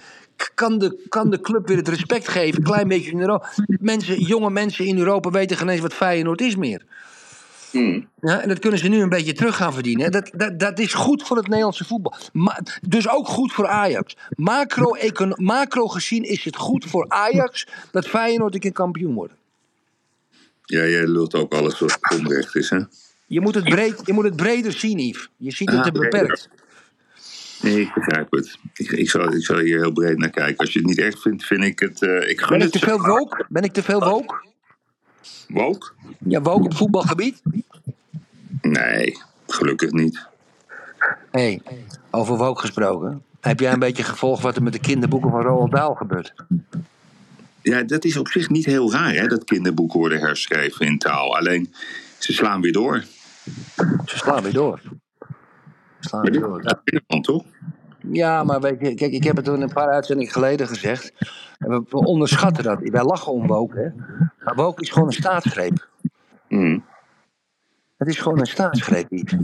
kan 0.55 0.79
de, 0.79 1.05
kan 1.09 1.31
de 1.31 1.41
club 1.41 1.69
weer 1.69 1.77
het 1.77 1.89
respect 1.89 2.29
geven. 2.29 2.59
Een 2.59 2.65
klein 2.65 2.89
beetje 2.89 3.11
in 3.11 3.21
Europa. 3.21 3.49
Mensen, 3.67 4.21
jonge 4.21 4.51
mensen 4.51 4.85
in 4.87 4.99
Europa 4.99 5.31
weten 5.31 5.57
geen 5.57 5.69
eens 5.69 5.81
wat 5.81 5.95
Feyenoord 5.95 6.41
is 6.41 6.57
meer. 6.57 6.83
Hmm. 7.71 8.09
Ja, 8.21 8.41
en 8.41 8.49
dat 8.49 8.59
kunnen 8.59 8.79
ze 8.79 8.89
nu 8.89 9.01
een 9.01 9.09
beetje 9.09 9.33
terug 9.33 9.57
gaan 9.57 9.73
verdienen. 9.73 10.13
Dat, 10.13 10.31
dat, 10.35 10.59
dat 10.59 10.79
is 10.79 10.95
goed 10.95 11.23
voor 11.23 11.37
het 11.37 11.47
Nederlandse 11.47 11.85
voetbal. 11.85 12.15
Ma- 12.33 12.61
dus 12.89 13.09
ook 13.09 13.29
goed 13.29 13.53
voor 13.53 13.67
Ajax. 13.67 14.17
Macro, 14.37 14.97
macro 15.35 15.87
gezien 15.87 16.23
is 16.23 16.45
het 16.45 16.57
goed 16.57 16.85
voor 16.85 17.05
Ajax 17.09 17.67
dat 17.91 18.07
Feyenoord 18.07 18.55
een 18.55 18.61
keer 18.61 18.73
kampioen 18.73 19.15
wordt. 19.15 19.33
Ja, 20.65 20.85
jij 20.85 21.07
lult 21.07 21.35
ook 21.35 21.55
alles 21.55 21.79
wat 21.79 21.99
onrecht 22.19 22.55
is, 22.55 22.71
hè? 22.71 22.79
Je 23.27 23.41
moet 23.41 23.55
het, 23.55 23.65
breed, 23.65 24.01
je 24.05 24.13
moet 24.13 24.25
het 24.25 24.37
breder 24.37 24.73
zien, 24.73 24.99
Yves. 24.99 25.29
Je 25.37 25.51
ziet 25.51 25.71
het 25.71 25.79
Ah, 25.79 25.85
te 25.85 25.93
beperkt. 25.93 26.49
Nee, 27.63 27.81
ik 27.81 27.95
begrijp 27.95 28.31
het. 28.31 28.59
Ik, 28.75 28.91
ik, 28.91 29.11
zal, 29.11 29.33
ik 29.33 29.45
zal 29.45 29.59
hier 29.59 29.79
heel 29.79 29.93
breed 29.93 30.19
naar 30.19 30.31
kijken. 30.31 30.57
Als 30.57 30.73
je 30.73 30.79
het 30.79 30.89
niet 30.89 30.99
echt 30.99 31.21
vindt, 31.21 31.45
vind 31.45 31.63
ik 31.63 31.79
het... 31.79 32.03
eh, 32.03 32.31
ik 32.31 32.41
gun 32.41 32.59
Ben 32.59 32.67
ik 32.67 32.73
te 32.73 32.79
veel 32.79 33.01
woke? 33.01 33.45
Ben 33.49 33.63
ik 33.63 33.73
te 33.73 33.83
veel 33.83 34.01
woke? 34.01 34.35
Woke? 35.49 35.91
Ja, 36.19 36.41
woke 36.41 36.65
op 36.65 36.77
voetbalgebied? 36.77 37.43
Nee, 38.61 39.19
gelukkig 39.47 39.91
niet. 39.91 40.27
Hé, 41.31 41.41
hey, 41.41 41.63
over 42.11 42.37
woke 42.37 42.61
gesproken. 42.61 43.23
Heb 43.41 43.61
jij 43.61 43.73
een 43.73 43.79
beetje 43.79 44.03
gevolgd 44.03 44.43
wat 44.43 44.57
er 44.57 44.63
met 44.63 44.73
de 44.73 44.79
kinderboeken 44.79 45.31
van 45.31 45.43
Roald 45.43 45.71
Dahl 45.71 45.95
gebeurt? 45.95 46.35
Ja, 47.63 47.83
dat 47.83 48.05
is 48.05 48.17
op 48.17 48.29
zich 48.29 48.49
niet 48.49 48.65
heel 48.65 48.93
raar, 48.93 49.15
hè, 49.15 49.27
dat 49.27 49.45
kinderboeken 49.45 49.99
worden 49.99 50.21
herschreven 50.21 50.87
in 50.87 50.99
taal. 50.99 51.37
Alleen, 51.37 51.75
ze 52.19 52.33
slaan 52.33 52.61
weer 52.61 52.73
door. 52.73 53.05
Ze 54.05 54.17
slaan 54.17 54.43
weer 54.43 54.53
door. 54.53 54.81
Toch? 57.21 57.45
Ja, 58.13 58.45
maar 58.45 58.61
weet 58.61 58.81
je, 58.81 58.95
kijk, 58.95 59.13
ik 59.13 59.25
heb 59.25 59.37
het 59.37 59.45
toen 59.45 59.61
een 59.61 59.73
paar 59.73 59.89
uitzendingen 59.89 60.33
geleden 60.33 60.69
gezegd. 60.69 61.13
En 61.59 61.71
We, 61.71 61.83
we 61.89 61.97
onderschatten 61.97 62.65
dat. 62.65 62.79
Wij 62.83 63.05
lachen 63.05 63.33
om 63.33 63.47
woke, 63.47 63.79
hè. 63.79 64.03
Maar 64.45 64.55
woke 64.55 64.83
is 64.83 64.91
gewoon 64.91 65.09
een 65.09 65.15
staatsgreep. 65.15 65.89
Mm. 66.49 66.85
Het 67.97 68.09
is 68.09 68.19
gewoon 68.19 68.41
een 68.41 68.47
staatsgreep, 68.47 69.07
Yves. 69.11 69.37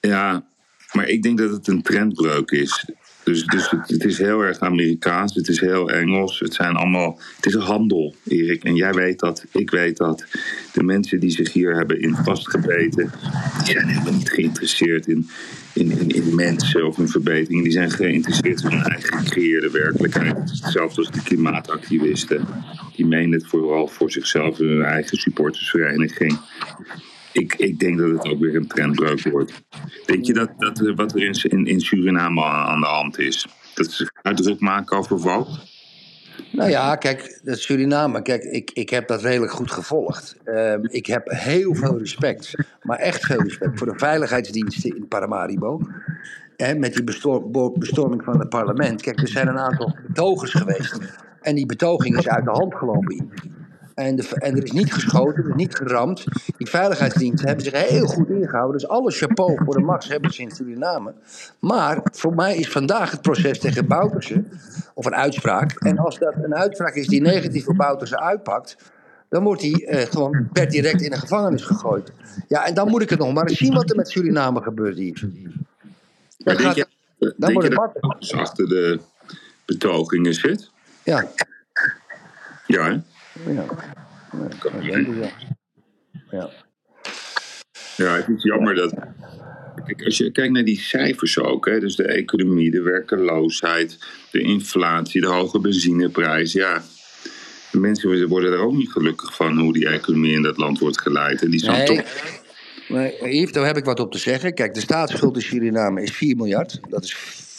Ja, 0.00 0.44
maar 0.92 1.08
ik 1.08 1.22
denk 1.22 1.38
dat 1.38 1.50
het 1.50 1.68
een 1.68 1.82
trendbreuk 1.82 2.50
is. 2.50 2.90
Dus, 3.30 3.44
dus 3.44 3.70
het, 3.70 4.04
is 4.04 4.18
heel 4.18 4.40
erg 4.40 4.58
Amerikaans, 4.58 5.34
het 5.34 5.48
is 5.48 5.60
heel 5.60 5.90
Engels. 5.90 6.38
Het 6.38 6.54
zijn 6.54 6.76
allemaal. 6.76 7.20
Het 7.36 7.46
is 7.46 7.54
een 7.54 7.60
handel, 7.60 8.14
Erik. 8.28 8.64
En 8.64 8.74
jij 8.74 8.92
weet 8.92 9.18
dat, 9.18 9.44
ik 9.52 9.70
weet 9.70 9.96
dat. 9.96 10.24
De 10.72 10.82
mensen 10.82 11.20
die 11.20 11.30
zich 11.30 11.52
hier 11.52 11.76
hebben 11.76 12.00
in 12.00 12.14
vastgebeten, 12.14 13.10
die 13.64 13.72
zijn 13.72 13.86
helemaal 13.86 14.12
niet 14.12 14.30
geïnteresseerd 14.30 15.06
in, 15.06 15.28
in, 15.72 15.90
in, 15.90 16.08
in 16.08 16.34
mensen 16.34 16.86
of 16.86 16.98
in 16.98 17.08
verbeteringen. 17.08 17.62
Die 17.62 17.72
zijn 17.72 17.90
geïnteresseerd 17.90 18.62
in 18.62 18.70
hun 18.70 18.82
eigen 18.82 19.18
gecreëerde 19.18 19.70
werkelijkheid. 19.70 20.50
Zelfs 20.52 20.98
als 20.98 21.10
de 21.10 21.22
klimaatactivisten. 21.22 22.46
Die 22.96 23.06
menen 23.06 23.32
het 23.32 23.46
vooral 23.46 23.86
voor 23.88 24.10
zichzelf 24.10 24.60
en 24.60 24.66
hun 24.66 24.82
eigen 24.82 25.18
supportersvereniging. 25.18 26.38
Ik, 27.32 27.54
ik 27.54 27.78
denk 27.78 27.98
dat 27.98 28.10
het 28.10 28.28
ook 28.28 28.40
weer 28.40 28.56
een 28.56 28.66
trendbreuk 28.66 29.22
wordt. 29.22 29.62
Denk 30.06 30.24
je 30.24 30.32
dat, 30.32 30.50
dat 30.58 30.92
wat 30.94 31.14
er 31.14 31.22
in, 31.22 31.32
in, 31.42 31.66
in 31.66 31.80
Suriname 31.80 32.44
aan 32.44 32.80
de 32.80 32.86
hand 32.86 33.18
is? 33.18 33.46
Dat 33.74 33.90
ze 33.90 34.10
uitdruk 34.22 34.60
maken 34.60 34.96
over 34.96 35.18
woke? 35.18 35.50
Nou 36.52 36.70
ja, 36.70 36.96
kijk, 36.96 37.40
dat 37.44 37.58
Suriname, 37.58 38.22
kijk, 38.22 38.42
ik, 38.42 38.70
ik 38.70 38.90
heb 38.90 39.08
dat 39.08 39.22
redelijk 39.22 39.52
goed 39.52 39.70
gevolgd. 39.70 40.36
Ehm, 40.44 40.80
ik 40.82 41.06
heb 41.06 41.28
heel 41.28 41.74
veel 41.74 41.98
respect, 41.98 42.54
maar 42.82 42.98
echt 42.98 43.26
veel 43.26 43.42
respect 43.42 43.78
voor 43.78 43.86
de 43.92 43.98
veiligheidsdiensten 43.98 44.96
in 44.96 45.08
Paramaribo. 45.08 45.80
En 46.56 46.78
met 46.78 46.92
die 46.92 47.04
bestorming 47.74 48.24
van 48.24 48.38
het 48.38 48.48
parlement. 48.48 49.02
Kijk, 49.02 49.20
er 49.20 49.28
zijn 49.28 49.48
een 49.48 49.58
aantal 49.58 49.96
betogers 50.06 50.52
geweest. 50.52 50.98
En 51.40 51.54
die 51.54 51.66
betoging 51.66 52.18
is 52.18 52.28
uit 52.28 52.44
de 52.44 52.50
hand 52.50 52.74
gelopen. 52.74 53.30
En, 54.06 54.16
de, 54.16 54.28
en 54.34 54.56
er 54.56 54.64
is 54.64 54.70
niet 54.72 54.92
geschoten, 54.92 55.42
er 55.44 55.48
is 55.48 55.54
niet 55.54 55.74
geramd. 55.74 56.24
Die 56.56 56.68
veiligheidsdiensten 56.68 57.46
hebben 57.46 57.64
zich 57.64 57.88
heel 57.88 58.06
goed 58.06 58.28
ingehouden. 58.28 58.80
Dus 58.80 58.88
alle 58.88 59.10
chapeau 59.10 59.64
voor 59.64 59.74
de 59.74 59.80
max 59.80 60.08
hebben 60.08 60.32
ze 60.32 60.42
in 60.42 60.50
Suriname. 60.50 61.12
Maar 61.58 62.00
voor 62.12 62.34
mij 62.34 62.56
is 62.56 62.68
vandaag 62.68 63.10
het 63.10 63.22
proces 63.22 63.58
tegen 63.58 63.86
Bouterse, 63.86 64.44
of 64.94 65.06
een 65.06 65.14
uitspraak. 65.14 65.72
En 65.72 65.98
als 65.98 66.18
dat 66.18 66.34
een 66.42 66.54
uitspraak 66.54 66.94
is 66.94 67.06
die 67.06 67.20
negatief 67.20 67.64
voor 67.64 67.76
Bouterse 67.76 68.20
uitpakt, 68.20 68.76
dan 69.28 69.42
wordt 69.44 69.62
hij 69.62 69.72
eh, 69.72 70.06
gewoon 70.10 70.48
per 70.52 70.68
direct 70.68 71.00
in 71.02 71.10
de 71.10 71.18
gevangenis 71.18 71.62
gegooid. 71.62 72.12
Ja, 72.48 72.66
en 72.66 72.74
dan 72.74 72.88
moet 72.88 73.02
ik 73.02 73.10
het 73.10 73.18
nog 73.18 73.32
maar 73.32 73.46
eens 73.46 73.58
zien 73.58 73.74
wat 73.74 73.90
er 73.90 73.96
met 73.96 74.08
Suriname 74.08 74.62
gebeurt 74.62 74.96
hier. 74.96 75.28
Maar 76.44 76.56
denk 76.56 76.60
gaat- 76.60 76.76
je, 76.76 76.86
dan 77.18 77.32
denk 77.36 77.52
wordt 77.52 77.68
je 77.68 77.80
het 77.80 78.28
dat 78.30 78.32
achter 78.40 78.68
de 78.68 79.00
betogingen 79.64 80.34
zit? 80.34 80.70
Ja, 81.04 81.24
Ja, 82.66 82.84
hè? 82.90 82.98
Ja. 83.46 83.64
ja, 84.80 85.30
ja. 86.30 86.50
Ja, 87.96 88.14
het 88.16 88.28
is 88.28 88.42
jammer 88.42 88.74
dat. 88.74 88.94
Kijk, 89.86 90.04
als 90.04 90.16
je 90.16 90.32
kijkt 90.32 90.52
naar 90.52 90.64
die 90.64 90.80
cijfers 90.80 91.38
ook, 91.38 91.66
hè, 91.66 91.80
dus 91.80 91.96
de 91.96 92.06
economie, 92.06 92.70
de 92.70 92.82
werkeloosheid, 92.82 93.98
de 94.30 94.40
inflatie, 94.40 95.20
de 95.20 95.26
hoge 95.26 95.60
benzineprijs, 95.60 96.52
ja. 96.52 96.82
De 97.70 97.78
mensen 97.78 98.28
worden 98.28 98.52
er 98.52 98.58
ook 98.58 98.72
niet 98.72 98.90
gelukkig 98.90 99.34
van 99.34 99.58
hoe 99.58 99.72
die 99.72 99.88
economie 99.88 100.32
in 100.32 100.42
dat 100.42 100.56
land 100.56 100.78
wordt 100.78 101.00
geleid. 101.00 101.42
En 101.42 101.50
die 101.50 101.60
zijn 101.60 101.76
Nee, 101.76 101.86
toch. 101.86 102.40
nee, 102.88 103.38
Yves, 103.40 103.52
daar 103.52 103.66
heb 103.66 103.76
ik 103.76 103.84
wat 103.84 104.00
op 104.00 104.12
te 104.12 104.18
zeggen. 104.18 104.54
Kijk, 104.54 104.74
de 104.74 104.80
staatsschuld 104.80 105.36
in 105.36 105.42
Suriname 105.42 106.02
is 106.02 106.10
4 106.10 106.36
miljard. 106.36 106.80
Dat 106.88 107.04
is 107.04 107.14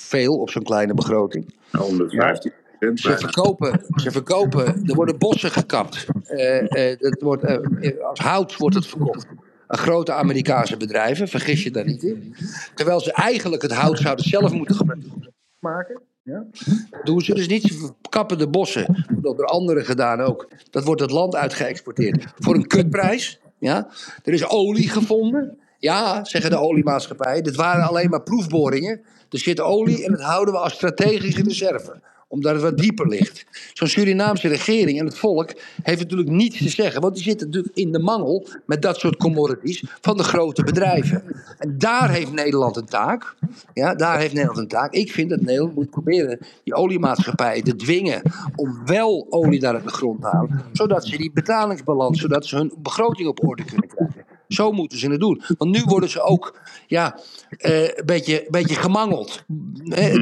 veel 0.10 0.38
op 0.38 0.50
zo'n 0.50 0.64
kleine 0.64 0.94
begroting. 0.94 1.54
115 1.72 2.52
Ze 2.82 3.18
verkopen, 3.18 3.86
ze 3.96 4.12
verkopen, 4.12 4.66
er 4.66 4.96
worden 4.96 5.18
bossen 5.18 5.52
gekapt. 5.52 6.06
Eh, 6.24 6.92
eh, 6.92 7.00
het 7.00 7.22
wordt, 7.22 7.44
eh, 7.44 7.58
als 8.04 8.20
hout 8.20 8.58
wordt 8.58 8.76
het 8.76 8.88
verkocht. 8.88 9.28
Aan 9.68 9.78
grote 9.78 10.14
Amerikaanse 10.14 10.78
bedrijven, 10.78 11.28
vergis 11.28 11.64
je 11.64 11.72
daar 11.72 11.86
niet 11.86 12.04
in. 12.04 12.36
Terwijl 12.76 13.00
ze 13.00 13.14
eigenlijk 13.14 13.62
het 13.62 13.74
hout 13.74 14.00
zouden 14.00 14.26
zelf 14.26 14.54
moeten 14.54 14.76
gebruiken. 14.76 15.34
Maken. 15.60 16.02
Ja? 16.24 16.46
Dat 16.90 17.06
doen 17.06 17.22
ze 17.22 17.34
dus 17.34 17.48
niet. 17.48 17.64
Ze 17.64 17.90
kappen 18.10 18.38
de 18.38 18.48
bossen. 18.48 19.06
Dat 19.22 19.38
door 19.38 19.46
anderen 19.46 19.86
gedaan 19.86 20.22
ook. 20.22 20.48
Dat 20.70 20.84
wordt 20.84 21.02
het 21.02 21.12
land 21.12 21.36
uitgeëxporteerd. 21.36 22.26
Voor 22.36 22.56
een 22.56 22.68
kutprijs. 22.68 23.40
Ja? 23.60 23.88
Er 24.24 24.34
is 24.34 24.48
olie 24.48 24.90
gevonden. 24.90 25.58
Ja, 25.78 26.24
zeggen 26.24 26.52
de 26.52 26.60
oliemaatschappijen. 26.60 27.44
Dit 27.44 27.56
waren 27.56 27.88
alleen 27.88 28.10
maar 28.10 28.24
proefboringen. 28.24 29.02
Er 29.30 29.40
zit 29.40 29.60
olie 29.60 30.06
en 30.06 30.12
dat 30.12 30.22
houden 30.22 30.54
we 30.54 30.60
als 30.60 30.74
strategische 30.74 31.44
reserve 31.44 32.02
omdat 32.32 32.54
het 32.54 32.62
wat 32.62 32.78
dieper 32.78 33.08
ligt. 33.08 33.46
Zo'n 33.74 33.88
Surinaamse 33.88 34.48
regering 34.48 35.00
en 35.00 35.06
het 35.06 35.18
volk 35.18 35.54
heeft 35.84 36.00
natuurlijk 36.00 36.30
niets 36.30 36.58
te 36.58 36.70
zeggen. 36.70 37.02
Want 37.02 37.14
die 37.14 37.24
zitten 37.24 37.48
natuurlijk 37.48 37.76
in 37.76 37.92
de 37.92 38.00
mangel 38.00 38.48
met 38.66 38.82
dat 38.82 39.00
soort 39.00 39.18
commodities 39.18 39.84
van 40.02 40.18
de 40.18 40.24
grote 40.24 40.64
bedrijven. 40.64 41.24
En 41.58 41.78
daar 41.78 42.10
heeft 42.10 42.32
Nederland 42.32 42.76
een 42.76 42.86
taak. 42.86 43.36
Ja, 43.74 43.96
daar 43.96 44.20
heeft 44.20 44.34
Nederland 44.34 44.60
een 44.60 44.68
taak. 44.68 44.94
Ik 44.94 45.12
vind 45.12 45.30
dat 45.30 45.42
Nederland 45.42 45.76
moet 45.76 45.90
proberen 45.90 46.40
die 46.64 46.74
oliemaatschappijen 46.74 47.64
te 47.64 47.76
dwingen 47.76 48.22
om 48.56 48.82
wel 48.86 49.28
olie 49.30 49.62
naar 49.62 49.84
de 49.84 49.90
grond 49.90 50.22
te 50.22 50.28
halen. 50.28 50.62
Zodat 50.72 51.06
ze 51.06 51.18
die 51.18 51.32
betalingsbalans, 51.32 52.20
zodat 52.20 52.46
ze 52.46 52.56
hun 52.56 52.74
begroting 52.78 53.28
op 53.28 53.48
orde 53.48 53.64
kunnen 53.66 53.88
krijgen. 53.88 54.31
Zo 54.54 54.72
moeten 54.72 54.98
ze 54.98 55.10
het 55.10 55.20
doen. 55.20 55.42
Want 55.58 55.72
nu 55.72 55.84
worden 55.84 56.10
ze 56.10 56.22
ook 56.22 56.60
ja, 56.88 57.20
eh, 57.58 57.84
een 57.84 58.06
beetje, 58.06 58.42
een 58.42 58.52
beetje 58.52 58.76
gemangeld. 58.76 59.44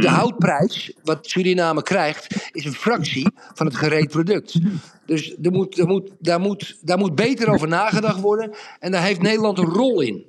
De 0.01 0.09
houtprijs, 0.09 0.93
wat 1.03 1.27
Suriname 1.27 1.83
krijgt, 1.83 2.50
is 2.51 2.65
een 2.65 2.74
fractie 2.74 3.27
van 3.53 3.65
het 3.65 3.75
gereed 3.75 4.09
product. 4.09 4.59
Dus 5.05 5.36
er 5.41 5.51
moet, 5.51 5.79
er 5.79 5.88
moet, 5.88 6.12
daar, 6.19 6.39
moet, 6.39 6.77
daar 6.81 6.98
moet 6.98 7.15
beter 7.15 7.50
over 7.50 7.67
nagedacht 7.67 8.21
worden. 8.21 8.51
En 8.79 8.91
daar 8.91 9.03
heeft 9.03 9.21
Nederland 9.21 9.57
een 9.57 9.65
rol 9.65 10.01
in. 10.01 10.25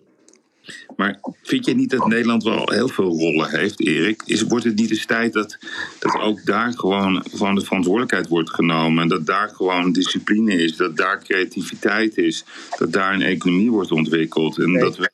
Maar 0.97 1.21
vind 1.43 1.65
je 1.65 1.75
niet 1.75 1.91
dat 1.91 2.07
Nederland 2.07 2.43
wel 2.43 2.71
heel 2.71 2.89
veel 2.89 3.19
rollen 3.19 3.51
heeft, 3.51 3.81
Erik? 3.81 4.23
Is, 4.27 4.43
wordt 4.43 4.65
het 4.65 4.77
niet 4.77 4.91
eens 4.91 5.07
tijd 5.07 5.33
dat, 5.33 5.59
dat 5.99 6.21
ook 6.21 6.45
daar 6.45 6.73
gewoon, 6.73 7.25
gewoon 7.35 7.55
de 7.55 7.65
verantwoordelijkheid 7.65 8.29
wordt 8.29 8.51
genomen? 8.51 9.09
Dat 9.09 9.27
daar 9.27 9.49
gewoon 9.49 9.93
discipline 9.93 10.55
is, 10.55 10.77
dat 10.77 10.97
daar 10.97 11.23
creativiteit 11.23 12.17
is, 12.17 12.45
dat 12.79 12.93
daar 12.93 13.15
een 13.15 13.23
economie 13.23 13.71
wordt 13.71 13.93
ontwikkeld 13.93 14.59
en 14.59 14.73
dat 14.73 14.97
we 14.97 15.11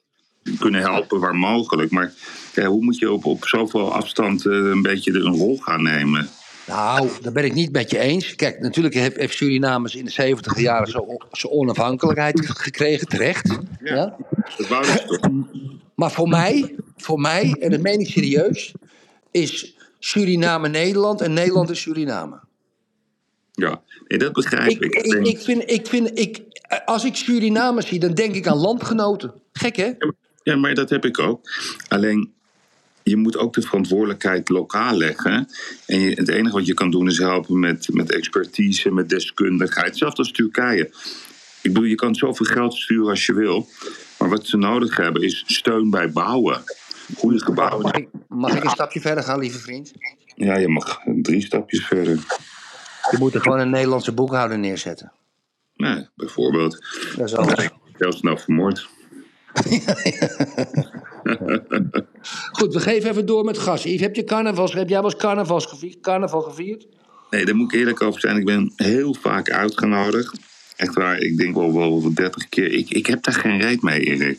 kunnen 0.59 0.81
helpen 0.81 1.21
waar 1.21 1.37
mogelijk. 1.37 1.91
Maar 1.91 2.13
ja, 2.55 2.67
hoe 2.67 2.85
moet 2.85 2.99
je 2.99 3.13
op, 3.13 3.25
op 3.25 3.47
zoveel 3.47 3.93
afstand 3.93 4.47
eh, 4.47 4.53
een 4.53 4.83
beetje 4.83 5.13
een 5.13 5.37
rol 5.37 5.59
gaan 5.59 5.83
nemen? 5.83 6.29
Nou, 6.66 7.08
daar 7.23 7.32
ben 7.32 7.44
ik 7.44 7.54
niet 7.54 7.73
met 7.73 7.90
je 7.90 7.99
eens. 7.99 8.35
Kijk, 8.35 8.61
natuurlijk 8.61 8.94
heeft, 8.94 9.16
heeft 9.16 9.37
Suriname 9.37 9.90
in 9.92 10.04
de 10.04 10.11
70 10.11 10.61
jaren 10.61 10.87
zo- 10.90 11.16
zijn 11.30 11.52
onafhankelijkheid 11.52 12.46
gekregen, 12.50 13.08
terecht. 13.08 13.58
Ja? 13.85 14.16
Dat 14.68 14.87
ze 14.87 15.04
toch? 15.06 15.30
Maar 15.94 16.11
voor 16.11 16.28
mij, 16.28 16.75
voor 16.96 17.20
mij, 17.20 17.56
en 17.61 17.70
dat 17.70 17.80
meen 17.80 18.00
ik 18.00 18.08
serieus, 18.08 18.75
is 19.30 19.76
Suriname 19.99 20.68
Nederland 20.68 21.20
en 21.20 21.32
Nederland 21.32 21.70
is 21.70 21.80
Suriname. 21.80 22.40
Ja, 23.52 23.82
nee, 24.08 24.18
dat 24.18 24.32
begrijp 24.32 24.70
Ik, 24.70 24.80
ik. 24.82 24.94
ik, 24.94 25.26
ik 25.26 25.38
vind, 25.38 25.70
ik 25.70 25.87
vind 25.87 26.18
ik, 26.18 26.42
als 26.85 27.04
ik 27.04 27.16
Suriname 27.16 27.82
zie, 27.82 27.99
dan 27.99 28.14
denk 28.14 28.35
ik 28.35 28.46
aan 28.46 28.56
landgenoten. 28.56 29.35
Gek 29.52 29.76
hè? 29.76 29.90
Ja, 30.42 30.56
maar 30.56 30.75
dat 30.75 30.90
heb 30.90 31.04
ik 31.04 31.18
ook. 31.18 31.50
Alleen, 31.88 32.32
je 33.11 33.17
moet 33.17 33.37
ook 33.37 33.55
de 33.55 33.63
verantwoordelijkheid 33.63 34.49
lokaal 34.49 34.97
leggen. 34.97 35.49
En 35.87 36.01
je, 36.01 36.15
het 36.15 36.29
enige 36.29 36.57
wat 36.57 36.67
je 36.67 36.75
kan 36.75 36.91
doen 36.91 37.09
is 37.09 37.19
helpen 37.19 37.59
met, 37.59 37.89
met 37.93 38.13
expertise, 38.13 38.91
met 38.91 39.09
deskundigheid. 39.09 39.97
Zelfs 39.97 40.19
als 40.19 40.33
Turkije. 40.33 40.85
Ik 41.63 41.73
bedoel, 41.73 41.89
je 41.89 41.95
kan 41.95 42.15
zoveel 42.15 42.47
geld 42.47 42.75
sturen 42.75 43.09
als 43.09 43.27
je 43.27 43.35
wil. 43.35 43.69
Maar 44.19 44.29
wat 44.29 44.47
ze 44.47 44.57
nodig 44.57 44.97
hebben 44.97 45.23
is 45.23 45.45
steun 45.47 45.91
bij 45.91 46.11
bouwen. 46.11 46.63
Goede 47.17 47.45
gebouwen. 47.45 47.83
Mag 47.83 47.93
ik, 47.93 48.09
mag 48.29 48.57
ik 48.57 48.65
een 48.65 48.71
stapje 48.71 49.01
verder 49.01 49.25
gaan, 49.25 49.39
lieve 49.39 49.59
vriend? 49.59 49.93
Ja, 50.37 50.57
je 50.57 50.69
mag 50.69 51.01
drie 51.23 51.43
stapjes 51.43 51.87
verder. 51.87 52.15
Je 53.11 53.17
moet 53.19 53.35
er 53.35 53.41
gewoon 53.41 53.59
een 53.59 53.71
Nederlandse 53.71 54.13
boekhouder 54.13 54.59
neerzetten. 54.59 55.13
Nee, 55.75 56.09
bijvoorbeeld. 56.15 56.85
Dat 57.17 57.29
is 57.29 57.35
alles. 57.35 57.69
Heel 57.93 58.13
snel 58.13 58.37
vermoord. 58.37 58.89
Goed, 62.59 62.75
we 62.75 62.81
geven 62.81 63.11
even 63.11 63.27
door 63.27 63.45
met 63.45 63.59
gas. 63.59 63.83
Yves, 63.83 64.01
heb, 64.01 64.15
je 64.15 64.25
carnavals, 64.25 64.73
heb 64.73 64.89
jij 64.89 65.01
wel 65.01 65.11
eens 65.11 65.21
carnavals 65.21 65.67
gevierd, 65.67 66.01
carnaval 66.01 66.41
gevierd? 66.41 66.87
Nee, 67.31 67.45
daar 67.45 67.55
moet 67.55 67.73
ik 67.73 67.79
eerlijk 67.79 68.03
over 68.03 68.21
zijn. 68.21 68.37
Ik 68.37 68.45
ben 68.45 68.73
heel 68.77 69.15
vaak 69.15 69.51
uitgenodigd. 69.51 70.39
Echt 70.77 70.95
waar, 70.95 71.19
ik 71.19 71.37
denk 71.37 71.55
wel 71.55 71.75
wel 71.75 72.15
30 72.15 72.49
keer. 72.49 72.73
Ik, 72.73 72.91
ik 72.91 73.07
heb 73.07 73.23
daar 73.23 73.35
geen 73.35 73.61
reet 73.61 73.83
mee, 73.83 74.01
Erik. 74.01 74.39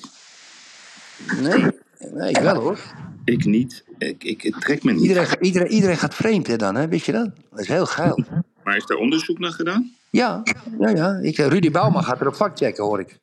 Nee, 1.42 1.66
nee 2.14 2.30
ik 2.30 2.38
wel 2.38 2.56
hoor. 2.56 2.80
Ik 3.26 3.46
niet. 3.46 3.84
Ik, 3.98 4.24
ik, 4.24 4.42
het 4.42 4.62
trekt 4.62 4.84
me 4.84 4.92
niet. 4.92 5.02
Iedereen, 5.02 5.38
iedereen, 5.42 5.72
iedereen 5.72 5.98
gaat 5.98 6.16
vreemd 6.16 6.48
hè, 6.48 6.56
dan, 6.56 6.76
hè? 6.76 6.88
weet 6.88 7.06
je 7.06 7.12
dat? 7.12 7.30
Dat 7.50 7.60
is 7.60 7.68
heel 7.68 7.86
geil. 7.86 8.24
Maar 8.64 8.78
is 8.78 8.86
daar 8.86 8.98
onderzoek 8.98 9.40
naar 9.40 9.52
gedaan? 9.52 9.92
Ja, 10.10 10.44
ja, 10.80 10.90
ja. 10.90 11.20
Ik, 11.22 11.38
eh, 11.38 11.48
Rudy 11.48 11.72
Bouwman 11.72 12.04
gaat 12.04 12.22
erop 12.22 12.36
factchecken, 12.36 12.84
hoor 12.84 13.00
ik. 13.00 13.18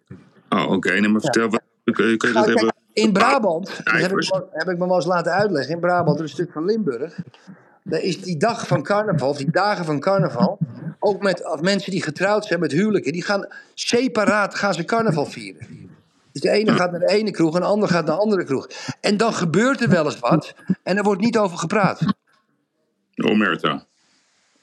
Oh, 0.48 0.70
oké. 0.70 1.00
Nee, 1.00 1.08
maar 1.08 1.20
vertel, 1.20 1.48
wat, 1.48 1.62
kun, 1.94 2.06
je- 2.08 2.16
kun 2.16 2.28
je 2.28 2.34
dat 2.34 2.46
Nou, 2.46 2.56
even... 2.56 2.68
kijk, 2.68 3.06
in 3.06 3.12
Brabant, 3.12 3.66
dat 3.66 3.76
heb 3.76 3.86
ik, 3.94 3.98
Cijfers? 4.00 4.28
wel- 4.28 4.48
heb 4.52 4.68
ik 4.68 4.78
me 4.78 4.86
wel 4.86 4.94
eens 4.96 5.04
laten 5.06 5.32
uitleggen, 5.32 5.74
in 5.74 5.80
Brabant, 5.80 6.20
een 6.20 6.28
stuk 6.28 6.52
van 6.52 6.64
Limburg. 6.64 7.18
Daar 7.82 8.00
is 8.00 8.22
die 8.22 8.36
dag 8.36 8.66
van 8.66 8.82
carnaval, 8.82 9.28
of 9.28 9.36
die 9.36 9.50
dagen 9.50 9.84
van 9.84 10.00
carnaval, 10.00 10.58
ook 10.98 11.22
met 11.22 11.44
als 11.44 11.60
mensen 11.60 11.90
die 11.90 12.02
getrouwd 12.02 12.44
zijn 12.44 12.60
met 12.60 12.72
huwelijken, 12.72 13.12
die 13.12 13.22
gaan 13.22 13.46
separaat 13.74 14.54
gaan 14.54 14.74
ze 14.74 14.84
carnaval 14.84 15.26
vieren. 15.26 15.66
Dus 16.32 16.42
de 16.42 16.50
ene 16.50 16.72
gaat 16.72 16.90
naar 16.90 17.00
de 17.00 17.08
ene 17.12 17.30
kroeg 17.30 17.54
en 17.54 17.60
de 17.60 17.66
ander 17.66 17.88
gaat 17.88 18.06
naar 18.06 18.14
de 18.16 18.20
andere 18.22 18.44
kroeg. 18.44 18.68
En 19.00 19.16
dan 19.16 19.32
gebeurt 19.34 19.80
er 19.80 19.88
wel 19.88 20.04
eens 20.04 20.18
wat 20.18 20.54
en 20.82 20.96
er 20.96 21.02
wordt 21.02 21.20
niet 21.20 21.38
over 21.38 21.58
gepraat. 21.58 22.00
Omerta. 23.14 23.84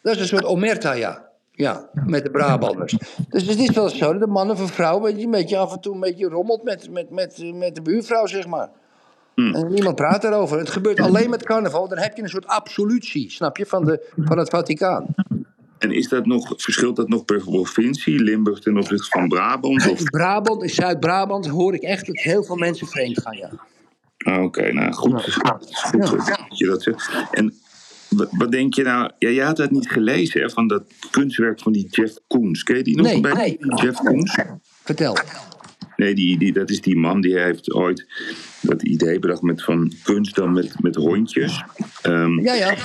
Dat 0.02 0.16
is 0.16 0.22
een 0.22 0.28
soort 0.28 0.46
omerta, 0.46 0.92
ja. 0.94 1.30
Ja, 1.62 1.89
met 2.06 2.24
de 2.24 2.32
Brabanders. 2.32 2.98
Dus 3.30 3.48
het 3.48 3.60
is 3.60 3.70
wel 3.70 3.89
zo 3.89 4.12
dat 4.12 4.22
de 4.22 4.27
man 4.27 4.51
of 4.51 4.60
een 4.60 4.68
vrouw 4.68 5.08
een 5.08 5.32
beetje, 5.32 5.58
af 5.58 5.74
en 5.74 5.80
toe 5.80 5.94
een 5.94 6.00
beetje 6.00 6.27
rommelt 6.27 6.63
met, 6.63 6.89
met, 6.89 7.10
met, 7.10 7.51
met 7.53 7.75
de 7.75 7.82
buurvrouw, 7.82 8.25
zeg 8.25 8.48
maar. 8.48 8.70
En 9.36 9.72
niemand 9.72 9.96
praat 9.96 10.22
daarover. 10.22 10.58
Het 10.58 10.70
gebeurt 10.70 11.00
alleen 11.00 11.30
met 11.30 11.44
carnaval. 11.44 11.88
Dan 11.88 11.98
heb 11.98 12.15
je 12.15 12.24
een 12.24 12.30
soort 12.30 12.48
absolutie, 12.48 13.32
snap 13.32 13.58
je, 13.58 13.65
van, 13.65 13.86
de, 13.86 14.12
van 14.18 14.38
het 14.38 14.50
Vaticaan. 14.50 15.06
En 15.77 15.91
is 15.91 16.08
dat 16.10 16.25
nog, 16.25 16.53
verschilt 16.58 16.96
dat 16.96 17.10
nog 17.10 17.25
per 17.25 17.39
provincie? 17.39 18.24
Limburg 18.24 18.60
ten 18.60 18.77
opzichte 18.77 19.08
van 19.10 19.27
Brabant? 19.27 19.89
Of... 19.89 20.03
Brabant, 20.20 20.63
in 20.63 20.70
Zuid-Brabant, 20.70 21.48
hoor 21.48 21.74
ik 21.74 21.82
echt 21.82 22.06
dat 22.08 22.20
heel 22.20 22.44
veel 22.44 22.56
mensen 22.56 22.88
vreemd 22.88 23.22
gaan, 23.22 23.38
ja. 23.38 23.50
Ah, 24.18 24.44
Oké, 24.44 24.72
nou 24.72 24.94
goed. 24.94 25.22
Goed 25.91 26.27
dat 26.27 26.58
je 26.58 26.65
dat 26.65 26.82
zegt. 26.82 27.12
En 27.32 27.53
wat, 28.15 28.51
denk 28.51 28.74
je 28.74 28.84
nou? 28.84 29.12
Ja, 29.18 29.30
jij 29.30 29.46
had 29.46 29.58
dat 29.58 29.72
niet 29.72 29.89
gelezen, 29.89 30.41
hè? 30.41 30.50
Van 30.50 30.68
dat 30.68 30.94
kunstwerk 31.12 31.60
van 31.60 31.72
die 31.72 31.88
Jeff 31.89 32.18
Koons. 32.27 32.63
Ken 32.63 32.77
je 32.77 32.84
die 32.84 32.96
nog? 32.96 33.06
Nee, 33.06 33.22
bij 33.22 33.34
nee. 33.34 33.58
Jeff 33.82 34.00
Koons? 34.00 34.38
Vertel. 34.84 35.18
Nee, 35.96 36.15
die, 36.15 36.38
die, 36.38 36.53
dat 36.53 36.70
is 36.70 36.82
die 36.82 36.98
man 36.98 37.22
die 37.22 37.39
heeft 37.39 37.74
ooit 37.74 38.08
dat 38.62 38.84
idee 38.84 39.20
bedacht 39.20 39.41
met 39.41 39.63
van 39.63 39.94
kunst 40.03 40.36
dan 40.36 40.53
met, 40.53 40.82
met 40.82 40.96
hondjes. 40.96 41.63
Ehm, 42.01 42.39
Ja, 42.39 42.53
ja. 42.53 42.75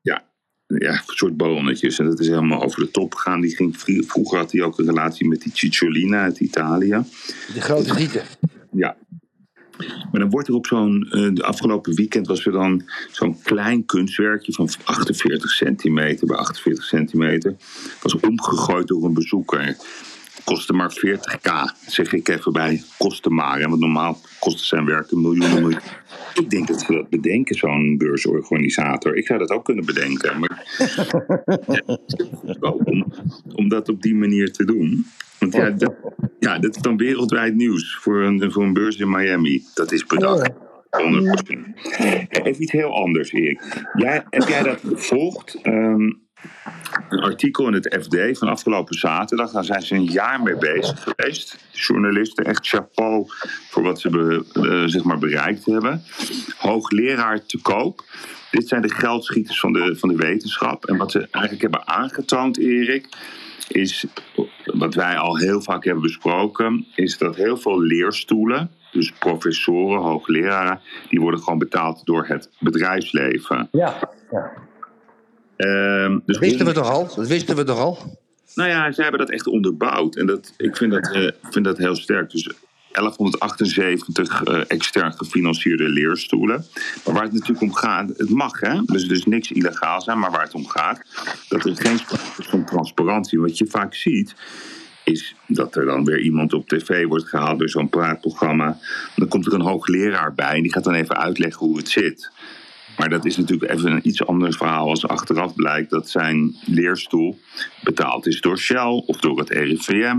ja, 0.00 0.24
ja, 0.66 0.92
een 0.92 1.00
soort 1.04 1.36
ballonnetjes. 1.36 1.98
En 1.98 2.04
dat 2.04 2.20
is 2.20 2.28
helemaal 2.28 2.62
over 2.62 2.80
de 2.80 2.90
top 2.90 3.14
gegaan. 3.14 3.40
Die 3.40 3.56
ging, 3.56 3.76
vroeger 4.06 4.38
had 4.38 4.52
hij 4.52 4.62
ook 4.62 4.78
een 4.78 4.86
relatie 4.86 5.28
met 5.28 5.40
die 5.42 5.52
Cicciolina 5.54 6.22
uit 6.22 6.40
Italië. 6.40 7.04
De 7.54 7.60
grote 7.60 7.94
gieten. 7.94 8.22
Ja. 8.72 8.96
Maar 10.12 10.20
dan 10.20 10.30
wordt 10.30 10.48
er 10.48 10.54
op 10.54 10.66
zo'n. 10.66 11.08
eh, 11.10 11.28
de 11.34 11.44
afgelopen 11.44 11.94
weekend 11.94 12.26
was 12.26 12.46
er 12.46 12.52
dan 12.52 12.82
zo'n 13.10 13.42
klein 13.42 13.84
kunstwerkje 13.86 14.52
van 14.52 14.68
48 14.84 15.50
centimeter 15.50 16.26
bij 16.26 16.36
48 16.36 16.84
centimeter. 16.84 17.56
Was 18.02 18.20
omgegooid 18.20 18.88
door 18.88 19.04
een 19.04 19.14
bezoeker. 19.14 19.76
Kostte 20.44 20.72
maar 20.72 20.92
40k, 21.06 21.50
zeg 21.86 22.12
ik 22.12 22.28
even 22.28 22.52
bij. 22.52 22.82
Kostte 22.98 23.30
maar. 23.30 23.58
hè, 23.60 23.68
Want 23.68 23.80
normaal 23.80 24.18
kostte 24.38 24.64
zijn 24.64 24.84
werk 24.84 25.10
een 25.10 25.20
miljoen. 25.20 25.78
Ik 26.34 26.50
denk 26.50 26.68
dat 26.68 26.80
ze 26.80 26.92
dat 26.92 27.08
bedenken, 27.08 27.54
zo'n 27.56 27.96
beursorganisator. 27.98 29.16
Ik 29.16 29.26
zou 29.26 29.38
dat 29.38 29.50
ook 29.50 29.64
kunnen 29.64 29.84
bedenken. 29.84 30.38
Maar 30.40 30.64
ja, 32.60 32.70
om, 32.70 33.12
om 33.52 33.68
dat 33.68 33.88
op 33.88 34.02
die 34.02 34.14
manier 34.14 34.52
te 34.52 34.64
doen. 34.64 35.06
Want 35.38 35.54
ja, 35.54 35.70
dat, 35.70 35.94
ja, 36.40 36.58
dat 36.58 36.76
is 36.76 36.82
dan 36.82 36.96
wereldwijd 36.96 37.54
nieuws 37.54 37.96
voor 38.00 38.22
een, 38.22 38.52
voor 38.52 38.62
een 38.62 38.72
beurs 38.72 38.96
in 38.96 39.10
Miami. 39.10 39.62
Dat 39.74 39.92
is 39.92 40.06
bedacht. 40.06 40.50
100%. 40.50 40.54
Even 42.28 42.62
iets 42.62 42.72
heel 42.72 42.94
anders, 42.94 43.32
Erik. 43.32 43.62
Jij, 43.94 44.24
heb 44.30 44.48
jij 44.48 44.62
dat 44.62 44.80
gevolgd? 44.86 45.58
Ehm, 45.62 46.10
een 47.08 47.20
artikel 47.20 47.66
in 47.66 47.72
het 47.72 47.96
FD 48.02 48.38
van 48.38 48.48
afgelopen 48.48 48.94
zaterdag. 48.98 49.50
Daar 49.50 49.64
zijn 49.64 49.82
ze 49.82 49.94
een 49.94 50.04
jaar 50.04 50.42
mee 50.42 50.56
bezig 50.56 51.02
geweest. 51.02 51.50
De 51.72 51.78
journalisten, 51.78 52.44
echt 52.44 52.68
chapeau 52.68 53.24
voor 53.70 53.82
wat 53.82 54.00
ze 54.00 54.08
be- 54.10 54.44
eh, 54.52 54.82
zeg 54.86 55.02
maar 55.04 55.18
bereikt 55.18 55.64
hebben. 55.64 56.02
Hoogleraar 56.56 57.46
te 57.46 57.58
koop. 57.62 58.04
Dit 58.50 58.68
zijn 58.68 58.82
de 58.82 58.94
geldschieters 58.94 59.60
van 59.60 59.72
de, 59.72 59.96
van 59.96 60.08
de 60.08 60.16
wetenschap. 60.16 60.84
En 60.86 60.96
wat 60.96 61.10
ze 61.10 61.28
eigenlijk 61.30 61.62
hebben 61.62 61.86
aangetoond, 61.88 62.58
Erik, 62.58 63.08
is 63.72 64.06
wat 64.64 64.94
wij 64.94 65.16
al 65.16 65.36
heel 65.36 65.60
vaak 65.62 65.84
hebben 65.84 66.02
besproken, 66.02 66.86
is 66.94 67.18
dat 67.18 67.36
heel 67.36 67.56
veel 67.56 67.80
leerstoelen, 67.80 68.70
dus 68.92 69.12
professoren, 69.12 70.00
hoogleraren, 70.00 70.80
die 71.08 71.20
worden 71.20 71.40
gewoon 71.40 71.58
betaald 71.58 72.04
door 72.04 72.26
het 72.26 72.50
bedrijfsleven. 72.58 73.68
Ja. 73.72 73.98
ja. 74.30 74.52
Ehm, 75.56 76.12
dus 76.12 76.20
Dat 76.26 76.38
wisten 76.38 76.66
we 76.66 76.72
toch 76.72 76.90
al? 76.90 77.14
Dat 77.16 77.28
wisten 77.28 77.56
we 77.56 77.64
toch 77.64 77.78
al? 77.78 77.98
Nou 78.54 78.68
ja, 78.68 78.92
zij 78.92 79.02
hebben 79.02 79.20
dat 79.20 79.30
echt 79.30 79.46
onderbouwd. 79.46 80.16
En 80.16 80.26
dat, 80.26 80.54
ik 80.56 80.76
vind 80.76 80.92
dat, 80.92 81.10
eh, 81.12 81.22
ik 81.22 81.34
vind 81.50 81.64
dat 81.64 81.78
heel 81.78 81.96
sterk. 81.96 82.30
Dus 82.30 82.50
1178 82.92 84.42
eh, 84.42 84.60
extern 84.66 85.12
gefinancierde 85.12 85.88
leerstoelen. 85.88 86.64
Maar 87.04 87.14
waar 87.14 87.22
het 87.22 87.32
natuurlijk 87.32 87.60
om 87.60 87.74
gaat, 87.74 88.08
het 88.16 88.30
mag 88.30 88.60
hè, 88.60 88.80
dus, 88.84 89.08
dus 89.08 89.24
niks 89.24 89.52
illegaal 89.52 90.00
zijn, 90.00 90.18
maar 90.18 90.30
waar 90.30 90.42
het 90.42 90.54
om 90.54 90.66
gaat, 90.66 91.00
dat 91.48 91.64
er 91.64 91.76
geen 91.76 91.98
sprake 91.98 92.42
is 92.42 92.46
van 92.46 92.64
transparantie. 92.64 93.40
Wat 93.40 93.58
je 93.58 93.66
vaak 93.66 93.94
ziet, 93.94 94.34
is 95.04 95.34
dat 95.46 95.76
er 95.76 95.84
dan 95.84 96.04
weer 96.04 96.20
iemand 96.20 96.52
op 96.52 96.68
tv 96.68 97.06
wordt 97.06 97.28
gehaald 97.28 97.58
door 97.58 97.68
zo'n 97.68 97.88
praatprogramma. 97.88 98.78
Dan 99.16 99.28
komt 99.28 99.46
er 99.46 99.54
een 99.54 99.60
hoogleraar 99.60 100.34
bij 100.34 100.56
en 100.56 100.62
die 100.62 100.72
gaat 100.72 100.84
dan 100.84 100.94
even 100.94 101.16
uitleggen 101.16 101.66
hoe 101.66 101.76
het 101.76 101.88
zit. 101.88 102.30
Maar 102.96 103.08
dat 103.08 103.24
is 103.24 103.36
natuurlijk 103.36 103.72
even 103.72 103.92
een 103.92 104.08
iets 104.08 104.26
ander 104.26 104.52
verhaal 104.52 104.88
als 104.88 105.06
achteraf 105.06 105.54
blijkt 105.54 105.90
dat 105.90 106.10
zijn 106.10 106.56
leerstoel 106.64 107.38
betaald 107.82 108.26
is 108.26 108.40
door 108.40 108.58
Shell 108.58 109.02
of 109.06 109.16
door 109.16 109.38
het 109.38 109.50
RIVM 109.50 110.18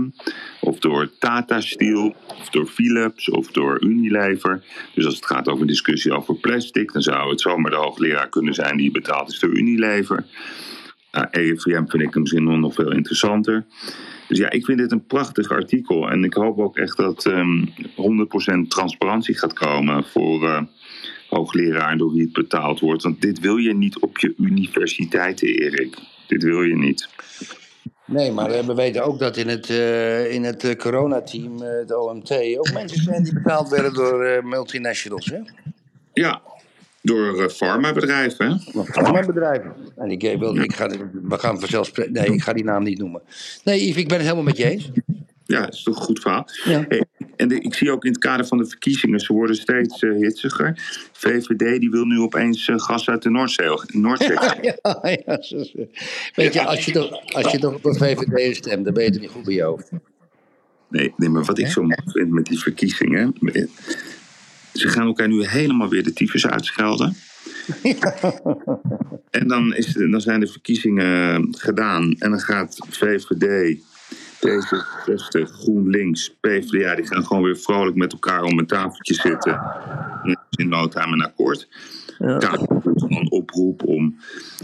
of 0.60 0.78
door 0.78 1.10
Tata 1.18 1.60
Steel 1.60 2.14
of 2.26 2.48
door 2.48 2.66
Philips 2.66 3.30
of 3.30 3.46
door 3.46 3.82
Unilever. 3.82 4.64
Dus 4.94 5.04
als 5.04 5.14
het 5.14 5.26
gaat 5.26 5.48
over 5.48 5.66
discussie 5.66 6.12
over 6.12 6.34
plastic, 6.34 6.92
dan 6.92 7.02
zou 7.02 7.30
het 7.30 7.40
zomaar 7.40 7.70
de 7.70 7.76
hoogleraar 7.76 8.28
kunnen 8.28 8.54
zijn 8.54 8.76
die 8.76 8.90
betaald 8.90 9.30
is 9.30 9.38
door 9.38 9.56
Unilever. 9.56 10.24
RIVM 11.10 11.86
vind 11.86 12.02
ik 12.02 12.14
misschien 12.14 12.60
nog 12.60 12.74
veel 12.74 12.92
interessanter. 12.92 13.64
Dus 14.28 14.38
ja, 14.38 14.50
ik 14.50 14.64
vind 14.64 14.78
dit 14.78 14.92
een 14.92 15.06
prachtig 15.06 15.50
artikel. 15.50 16.10
En 16.10 16.24
ik 16.24 16.34
hoop 16.34 16.58
ook 16.58 16.76
echt 16.76 16.96
dat 16.96 17.26
ehm 17.26 17.64
100% 18.64 18.68
transparantie 18.68 19.38
gaat 19.38 19.52
komen 19.52 20.04
voor 20.04 20.44
eh, 20.44 20.62
hoogleraar 21.36 21.90
en 21.90 21.98
door 21.98 22.12
wie 22.12 22.22
het 22.22 22.32
betaald 22.32 22.80
wordt. 22.80 23.02
Want 23.02 23.20
dit 23.20 23.40
wil 23.40 23.56
je 23.56 23.74
niet 23.74 23.98
op 23.98 24.18
je 24.18 24.34
universiteiten, 24.38 25.48
Erik. 25.48 25.98
Dit 26.26 26.42
wil 26.42 26.62
je 26.62 26.76
niet. 26.76 27.08
Nee, 28.04 28.32
maar 28.32 28.66
we 28.66 28.74
weten 28.74 29.04
ook 29.04 29.18
dat 29.18 29.36
in 29.36 29.48
het, 29.48 29.70
eh, 29.70 30.32
in 30.32 30.44
het 30.44 30.64
eh, 30.64 30.76
coronateam, 30.76 31.62
eh, 31.62 31.68
het 31.78 31.94
OMT, 31.96 32.30
ook 32.58 32.72
mensen 32.72 33.02
zijn 33.02 33.22
die 33.22 33.32
betaald 33.32 33.68
werden 33.68 33.94
door 33.94 34.40
multinationals. 34.44 35.26
Hè? 35.26 35.38
Ja, 36.12 36.42
door 37.02 37.50
farmabedrijven. 37.50 38.60
hè? 38.72 39.02
Maar 39.12 39.26
bedrijven. 39.26 39.74
En 39.96 40.10
ik, 40.10 40.38
wil, 40.38 40.56
ik 40.56 40.74
ga, 40.74 40.88
we 41.22 41.38
gaan 41.38 41.60
vanzelfsprekend. 41.60 42.16
Nee, 42.16 42.26
ik 42.26 42.42
ga 42.42 42.52
die 42.52 42.64
naam 42.64 42.82
niet 42.82 42.98
noemen. 42.98 43.22
Nee, 43.64 43.86
Yves, 43.86 43.96
ik 43.96 44.08
ben 44.08 44.16
het 44.16 44.26
helemaal 44.26 44.44
met 44.44 44.56
je 44.56 44.70
eens. 44.70 44.90
Ja, 45.44 45.60
dat 45.60 45.74
is 45.74 45.82
toch 45.82 45.96
een 45.96 46.02
goed 46.02 46.20
verhaal. 46.20 46.48
Ja. 46.64 46.84
Hey, 46.88 47.04
en 47.42 47.48
de- 47.48 47.60
ik 47.60 47.74
zie 47.74 47.90
ook 47.90 48.04
in 48.04 48.10
het 48.10 48.20
kader 48.20 48.46
van 48.46 48.58
de 48.58 48.66
verkiezingen, 48.66 49.20
ze 49.20 49.32
worden 49.32 49.56
steeds 49.56 50.02
eh, 50.02 50.10
hitsiger. 50.10 50.78
VVD 51.12 51.80
die 51.80 51.90
wil 51.90 52.04
nu 52.04 52.18
opeens 52.18 52.68
eh, 52.68 52.78
gas 52.78 53.08
uit 53.08 53.22
de 53.22 53.30
Noordzee. 53.30 53.68
Noordzee. 53.86 54.36
Ja, 54.60 54.76
ja, 55.26 55.42
zo. 55.42 55.64
Weet 56.34 56.54
je, 56.54 56.64
als 56.64 56.84
je 56.84 56.92
toch, 56.92 57.32
als 57.32 57.52
je 57.52 57.58
toch 57.58 57.74
op 57.74 57.84
een 57.84 57.94
VVD 57.94 58.56
stemt, 58.56 58.84
dan 58.84 58.94
ben 58.94 59.04
je 59.04 59.10
toch 59.10 59.20
niet 59.20 59.30
goed 59.30 59.44
bij 59.44 59.54
je 59.54 59.62
hoofd. 59.62 59.90
Nee, 60.88 61.12
nee, 61.16 61.28
maar 61.28 61.44
wat 61.44 61.58
ik 61.58 61.66
zo 61.66 61.82
mooi 61.82 62.02
vind 62.04 62.30
met 62.30 62.44
die 62.44 62.58
verkiezingen. 62.58 63.34
ze 64.72 64.88
gaan 64.88 65.06
elkaar 65.06 65.28
nu 65.28 65.46
helemaal 65.46 65.88
weer 65.88 66.02
de 66.02 66.12
tyfus 66.12 66.46
uitschelden. 66.46 67.16
En 69.30 69.48
dan, 69.48 69.74
is, 69.74 69.92
dan 69.92 70.20
zijn 70.20 70.40
de 70.40 70.46
verkiezingen 70.46 71.48
gedaan. 71.58 72.14
En 72.18 72.30
dan 72.30 72.40
gaat 72.40 72.76
VVD, 72.90 73.78
D66, 74.46 75.50
GroenLinks, 75.52 76.36
PvdA... 76.40 76.94
die 76.94 77.06
gaan 77.06 77.26
gewoon 77.26 77.42
weer 77.42 77.56
vrolijk 77.56 77.96
met 77.96 78.12
elkaar 78.12 78.42
om 78.42 78.58
een 78.58 78.66
tafeltje 78.66 79.14
zitten. 79.14 79.60
En 80.22 80.38
in 80.50 80.68
no 80.68 80.88
time 80.88 81.12
een 81.12 81.24
akkoord. 81.24 81.68
Ja. 82.22 82.58
Een 83.08 83.30
oproep 83.30 83.82
om 83.86 84.16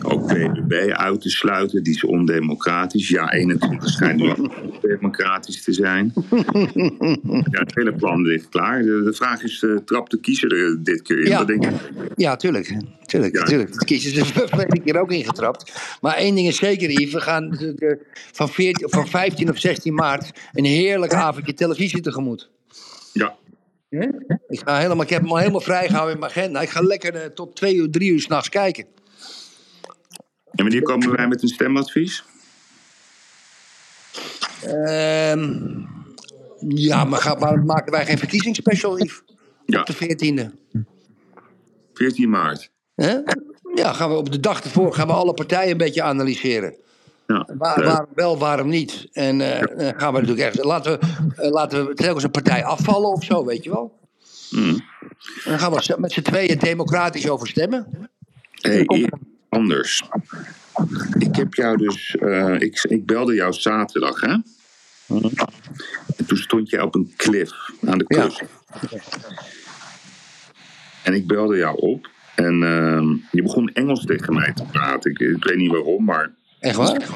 ook 0.02 0.26
BBB 0.26 0.90
uit 0.90 1.20
te 1.20 1.30
sluiten. 1.30 1.82
Die 1.82 1.94
is 1.94 2.04
ondemocratisch. 2.04 3.08
Ja, 3.08 3.32
21 3.32 3.88
schijnt 3.88 4.20
nu 4.20 4.32
democratisch 4.80 5.62
te 5.62 5.72
zijn. 5.72 6.12
Ja, 7.50 7.60
het 7.60 7.74
hele 7.74 7.94
plan 7.94 8.22
ligt 8.22 8.48
klaar. 8.48 8.82
De, 8.82 9.02
de 9.04 9.12
vraag 9.12 9.42
is, 9.42 9.62
uh, 9.62 9.78
trapt 9.84 10.10
de 10.10 10.20
kiezer 10.20 10.52
er 10.52 10.82
dit 10.82 11.02
keer 11.02 11.18
in? 11.18 11.30
Ja, 11.30 11.44
denk 11.44 11.64
je? 11.64 11.70
ja 12.16 12.36
tuurlijk. 12.36 12.76
Tuurlijk, 13.06 13.36
Ja. 13.36 13.44
tuurlijk. 13.44 13.78
De 13.78 13.84
kiezers 13.84 14.14
is 14.14 14.34
er 14.34 14.48
verleden 14.48 14.82
keer 14.82 15.00
ook 15.00 15.12
ingetrapt. 15.12 15.72
Maar 16.00 16.14
één 16.14 16.34
ding 16.34 16.46
is 16.46 16.56
zeker, 16.56 16.90
Yves. 16.90 17.12
We 17.12 17.20
gaan 17.20 17.48
natuurlijk, 17.48 17.80
eh, 17.80 17.96
van, 18.32 18.48
14, 18.48 18.88
van 18.90 19.08
15 19.08 19.50
of 19.50 19.58
16 19.58 19.94
maart 19.94 20.30
een 20.52 20.64
heerlijk 20.64 21.14
avondje 21.14 21.54
televisie 21.54 22.00
tegemoet. 22.00 22.50
Ja? 23.12 23.36
Ik, 23.88 24.60
ga 24.60 24.78
helemaal, 24.78 25.04
ik 25.04 25.10
heb 25.10 25.20
hem 25.20 25.30
al 25.30 25.36
helemaal 25.36 25.60
vrijgehouden 25.60 26.14
in 26.14 26.20
mijn 26.20 26.32
agenda. 26.32 26.60
Ik 26.60 26.68
ga 26.68 26.80
lekker 26.80 27.14
eh, 27.14 27.26
tot 27.26 27.56
twee 27.56 27.74
uur, 27.74 27.90
drie 27.90 28.12
uur 28.12 28.20
s'nachts 28.20 28.48
kijken. 28.48 28.84
en 30.50 30.64
wanneer 30.64 30.82
komen 30.82 31.16
wij 31.16 31.28
met 31.28 31.42
een 31.42 31.48
stemadvies? 31.48 32.24
Ehm, 34.62 35.54
ja, 36.68 37.04
maar, 37.04 37.20
ga, 37.20 37.34
maar 37.34 37.64
maken 37.64 37.92
wij 37.92 38.06
geen 38.06 38.18
verkiezingsspecial, 38.18 38.98
Yves? 38.98 39.22
Ja, 39.66 39.80
Op 39.80 39.86
de 39.86 39.94
14e. 39.94 40.76
14 41.94 42.30
maart. 42.30 42.70
Hè? 42.94 43.18
Ja, 43.74 43.92
gaan 43.92 44.10
we 44.10 44.16
op 44.16 44.32
de 44.32 44.40
dag 44.40 44.64
ervoor 44.64 44.94
gaan 44.94 45.06
we 45.06 45.12
alle 45.12 45.34
partijen 45.34 45.70
een 45.70 45.76
beetje 45.76 46.02
analyseren. 46.02 46.74
Ja. 47.28 47.48
Waar, 47.58 47.84
waarom 47.84 48.08
wel, 48.14 48.38
waarom 48.38 48.68
niet? 48.68 49.08
En 49.12 49.38
dan 49.38 49.94
gaan 49.96 50.12
we 50.12 50.20
natuurlijk 50.20 50.38
echt. 50.38 50.64
Laten 50.64 50.92
we, 51.00 51.06
eh, 51.36 51.50
laten 51.50 51.86
we 51.86 51.94
telkens 51.94 52.24
een 52.24 52.30
partij 52.30 52.64
afvallen 52.64 53.10
of 53.10 53.24
zo, 53.24 53.44
weet 53.44 53.64
je 53.64 53.70
wel? 53.70 53.98
Mm. 54.50 54.68
En 55.44 55.50
dan 55.50 55.58
gaan 55.58 55.72
we 55.72 55.96
met 55.98 56.12
z'n 56.12 56.22
tweeën 56.22 56.58
democratisch 56.58 57.28
over 57.28 57.48
stemmen. 57.48 58.08
Hey, 58.50 59.08
anders. 59.48 60.02
Ik 61.18 61.36
heb 61.36 61.54
jou 61.54 61.76
dus. 61.76 62.16
eh, 62.16 62.60
ik, 62.60 62.84
ik 62.88 63.06
belde 63.06 63.34
jou 63.34 63.52
zaterdag, 63.52 64.20
hè? 64.20 64.36
En 66.16 66.26
toen 66.26 66.36
stond 66.38 66.70
jij 66.70 66.80
op 66.80 66.94
een 66.94 67.12
cliff 67.16 67.52
aan 67.86 67.98
de 67.98 68.04
Ja. 68.08 68.20
kust. 68.22 68.42
En 71.04 71.14
ik 71.14 71.26
belde 71.26 71.56
jou 71.56 71.76
op. 71.78 72.08
En 72.34 72.62
ehm, 72.62 73.08
je 73.30 73.42
begon 73.42 73.68
Engels 73.72 74.04
tegen 74.04 74.34
mij 74.34 74.52
te 74.52 74.64
praten. 74.72 75.10
Ik, 75.10 75.18
ik 75.18 75.44
weet 75.44 75.56
niet 75.56 75.70
waarom, 75.70 76.04
maar. 76.04 76.30
Echt 76.60 76.76
waar? 76.76 77.06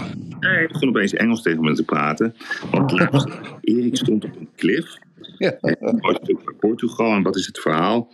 Nee, 0.40 0.60
je 0.60 0.68
begon 0.72 0.88
opeens 0.88 1.12
Engels 1.12 1.42
tegen 1.42 1.60
me 1.60 1.74
te 1.74 1.84
praten. 1.84 2.34
Want 2.70 2.92
Erik 3.60 3.96
stond 3.96 4.24
op 4.24 4.36
een 4.36 4.48
cliff. 4.56 4.96
Ja. 5.38 5.56
Naar 5.60 6.54
Portugal. 6.58 7.12
En 7.12 7.22
wat 7.22 7.36
is 7.36 7.46
het 7.46 7.60
verhaal? 7.60 8.08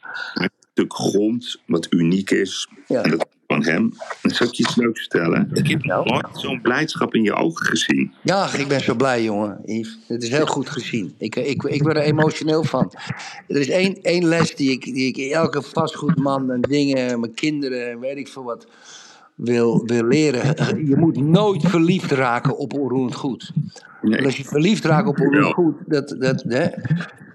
Hij 0.00 0.32
heeft 0.32 0.52
een 0.60 0.68
stuk 0.72 0.94
grond 0.94 1.60
wat 1.66 1.86
uniek 1.90 2.30
is. 2.30 2.68
Ja. 2.86 3.02
En 3.02 3.10
dat 3.10 3.18
is 3.18 3.34
van 3.46 3.64
hem. 3.64 3.92
En 4.22 4.30
zal 4.30 4.46
ik 4.46 4.54
je 4.54 4.62
iets 4.62 4.76
leuks 4.76 5.00
vertellen? 5.00 5.50
Ik 5.52 5.68
heb 5.68 5.84
nooit 5.84 6.26
zo'n 6.32 6.60
blijdschap 6.60 7.14
in 7.14 7.22
je 7.22 7.34
ogen 7.34 7.66
gezien. 7.66 8.12
Ja, 8.22 8.54
ik 8.54 8.68
ben 8.68 8.80
zo 8.80 8.94
blij, 8.94 9.22
jongen. 9.22 9.60
Yves. 9.64 9.98
Het 10.06 10.22
is 10.22 10.28
heel 10.28 10.46
goed 10.46 10.68
gezien. 10.70 11.14
Ik, 11.18 11.36
ik, 11.36 11.62
ik 11.62 11.82
ben 11.82 11.94
er 11.94 12.02
emotioneel 12.02 12.64
van. 12.64 12.92
Er 13.48 13.56
is 13.56 13.68
één, 13.68 14.02
één 14.02 14.24
les 14.24 14.54
die 14.54 14.70
ik, 14.70 14.84
die 14.84 15.06
ik 15.06 15.32
elke 15.32 15.62
vastgoedman 15.62 16.50
en 16.50 16.60
dingen, 16.60 17.20
mijn 17.20 17.34
kinderen, 17.34 17.90
en 17.90 18.00
weet 18.00 18.16
ik 18.16 18.28
veel 18.28 18.44
wat, 18.44 18.66
wil, 19.34 19.82
wil 19.84 20.04
leren. 20.04 20.54
Je 20.90 20.96
moet 20.96 21.16
nooit 21.16 21.62
verliefd 21.62 22.10
raken 22.10 22.58
op 22.58 22.72
onroerend 22.72 23.14
goed. 23.14 23.52
Nee. 24.02 24.24
als 24.24 24.36
je 24.36 24.44
verliefd 24.44 24.84
raakt 24.84 25.08
op 25.08 25.20
onroerend 25.20 25.54
goed, 25.54 25.74
dat, 25.86 26.16
dat, 26.18 26.44
hè. 26.48 26.68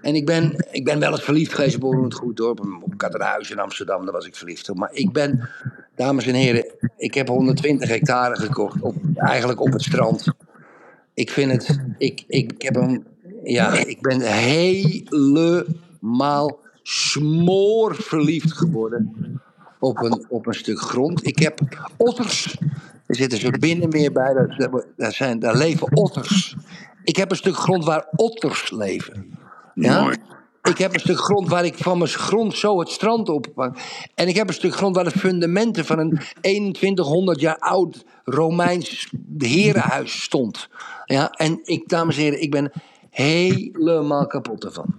En 0.02 0.14
ik 0.14 0.26
ben, 0.26 0.66
ik 0.70 0.84
ben 0.84 0.98
wel 0.98 1.10
eens 1.10 1.22
verliefd 1.22 1.54
geweest 1.54 1.76
op 1.76 1.84
onroerend 1.84 2.14
goed 2.14 2.38
hoor. 2.38 2.50
Op, 2.50 2.94
Katerhuis 2.96 3.50
in 3.50 3.58
Amsterdam, 3.58 4.04
daar 4.04 4.12
was 4.12 4.26
ik 4.26 4.36
verliefd 4.36 4.70
op. 4.70 4.76
Maar 4.76 4.92
ik 4.92 5.12
ben, 5.12 5.48
dames 5.94 6.26
en 6.26 6.34
heren, 6.34 6.66
ik 6.96 7.14
heb 7.14 7.28
120 7.28 7.88
hectare 7.88 8.36
gekocht. 8.36 8.80
Op, 8.80 8.94
eigenlijk 9.14 9.60
op 9.60 9.72
het 9.72 9.82
strand. 9.82 10.26
Ik 11.14 11.30
vind 11.30 11.52
het, 11.52 11.80
ik, 11.98 12.24
ik 12.26 12.62
heb 12.62 12.74
hem, 12.74 13.04
ja, 13.42 13.72
ik 13.72 14.00
ben 14.00 14.20
helemaal 14.20 15.48
smoorverliefd 16.82 18.52
geworden 18.52 19.14
op 19.80 19.98
een, 19.98 20.26
op 20.28 20.46
een 20.46 20.54
stuk 20.54 20.80
grond. 20.80 21.26
Ik 21.26 21.38
heb 21.38 21.60
otters, 21.96 22.56
er 23.06 23.16
zitten 23.16 23.38
zo 23.38 23.50
binnenmeer 23.50 24.12
bij, 24.12 24.34
daar, 24.96 25.12
zijn, 25.12 25.38
daar 25.38 25.56
leven 25.56 25.96
otters. 25.96 26.56
Ik 27.04 27.16
heb 27.16 27.30
een 27.30 27.36
stuk 27.36 27.56
grond 27.56 27.84
waar 27.84 28.06
otters 28.16 28.70
leven. 28.70 29.38
Ja? 29.74 30.02
Mooi. 30.02 30.16
Ik 30.62 30.78
heb 30.78 30.94
een 30.94 31.00
stuk 31.00 31.18
grond 31.18 31.48
waar 31.48 31.64
ik 31.64 31.74
van 31.78 31.98
mijn 31.98 32.10
grond 32.10 32.56
zo 32.56 32.78
het 32.78 32.88
strand 32.88 33.28
op. 33.28 33.74
En 34.14 34.28
ik 34.28 34.36
heb 34.36 34.48
een 34.48 34.54
stuk 34.54 34.74
grond 34.74 34.94
waar 34.94 35.04
de 35.04 35.10
fundamenten 35.10 35.84
van 35.84 35.98
een 35.98 36.20
2100 36.40 37.40
jaar 37.40 37.58
oud 37.58 38.04
Romeins 38.24 39.12
herenhuis 39.38 40.22
stond. 40.22 40.68
Ja, 41.04 41.30
en 41.30 41.60
ik, 41.62 41.88
dames 41.88 42.16
en 42.16 42.22
heren, 42.22 42.42
ik 42.42 42.50
ben 42.50 42.72
helemaal 43.10 44.26
kapot 44.26 44.64
ervan. 44.64 44.94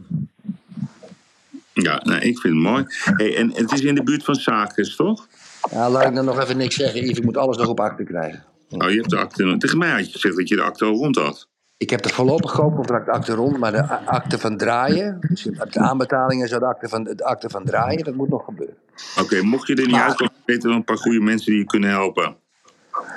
Ja, 1.74 2.04
ik 2.04 2.40
vind 2.40 2.44
het 2.54 2.54
mooi. 2.54 2.86
Hey, 3.04 3.38
en 3.38 3.52
het 3.54 3.72
is 3.72 3.82
in 3.82 3.96
de 3.96 4.04
buurt 4.04 4.24
van 4.24 4.36
Zakers, 4.36 4.96
toch? 4.96 5.28
Ja, 5.72 5.90
laat 5.90 6.08
ik 6.08 6.16
dan 6.16 6.26
nog 6.26 6.40
even 6.42 6.58
niks 6.58 6.76
zeggen, 6.76 7.02
Yves. 7.04 7.18
Ik 7.18 7.24
moet 7.24 7.38
alles 7.38 7.58
nog 7.58 7.68
op 7.68 7.80
akte 7.80 8.04
krijgen. 8.04 8.44
Oh, 8.70 8.90
je 8.90 8.96
hebt 8.96 9.10
de 9.10 9.18
akte. 9.18 9.56
Tegen 9.58 9.78
mij 9.78 9.90
had 9.92 10.06
je 10.06 10.12
gezegd 10.12 10.36
dat 10.36 10.48
je 10.50 10.56
de 10.56 10.62
akte 10.62 10.86
al 10.86 10.94
rond 10.94 11.16
had. 11.16 11.48
Ik 11.78 11.90
heb 11.90 12.02
de 12.02 12.10
voorlopig 12.10 12.52
koopcontract 12.52 13.08
akte 13.10 13.34
rond, 13.34 13.58
maar 13.58 13.72
de 13.72 13.88
akte 14.06 14.40
van 14.40 14.58
draaien, 14.58 15.18
dus 15.30 15.44
de 15.44 15.80
aanbetalingen, 15.80 16.48
zo 16.48 16.60
de 16.60 16.66
akte 16.66 16.88
van, 16.90 17.04
de 17.04 17.24
akte 17.24 17.50
van 17.50 17.66
draaien, 17.66 18.04
dat 18.04 18.16
moet 18.16 18.30
nog 18.30 18.46
gebeuren. 18.46 18.76
Oké, 19.22 19.42
mocht 19.42 19.68
je 19.68 19.76
er 19.76 19.82
niet 19.82 19.92
Maar- 19.92 20.04
uitkomen, 20.08 20.34
weten 20.46 20.70
we 20.70 20.76
een 20.76 20.84
paar 20.84 20.98
goede 20.98 21.20
mensen 21.20 21.52
die 21.52 21.60
je 21.60 21.66
kunnen 21.66 21.90
helpen. 21.90 22.36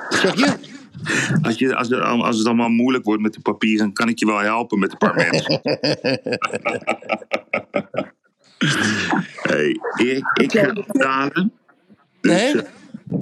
Zeg 0.09 0.35
je? 0.35 0.73
Als, 1.43 1.59
je, 1.59 1.77
als, 1.77 1.89
het, 1.89 2.01
als 2.01 2.39
het 2.39 2.47
allemaal 2.47 2.69
moeilijk 2.69 3.05
wordt 3.05 3.23
met 3.23 3.33
de 3.35 3.41
papieren, 3.41 3.93
kan 3.93 4.09
ik 4.09 4.19
je 4.19 4.27
wel 4.27 4.39
helpen 4.39 4.79
met 4.79 4.93
een 4.93 4.99
paar 4.99 5.15
mensen. 5.31 5.61
Hey, 9.43 9.79
Erik, 9.97 10.25
ik 10.35 10.53
ga 10.53 10.73
betalen. 10.73 11.53
Dus 12.21 12.33
Nee? 12.33 12.63
eh, 12.63 12.69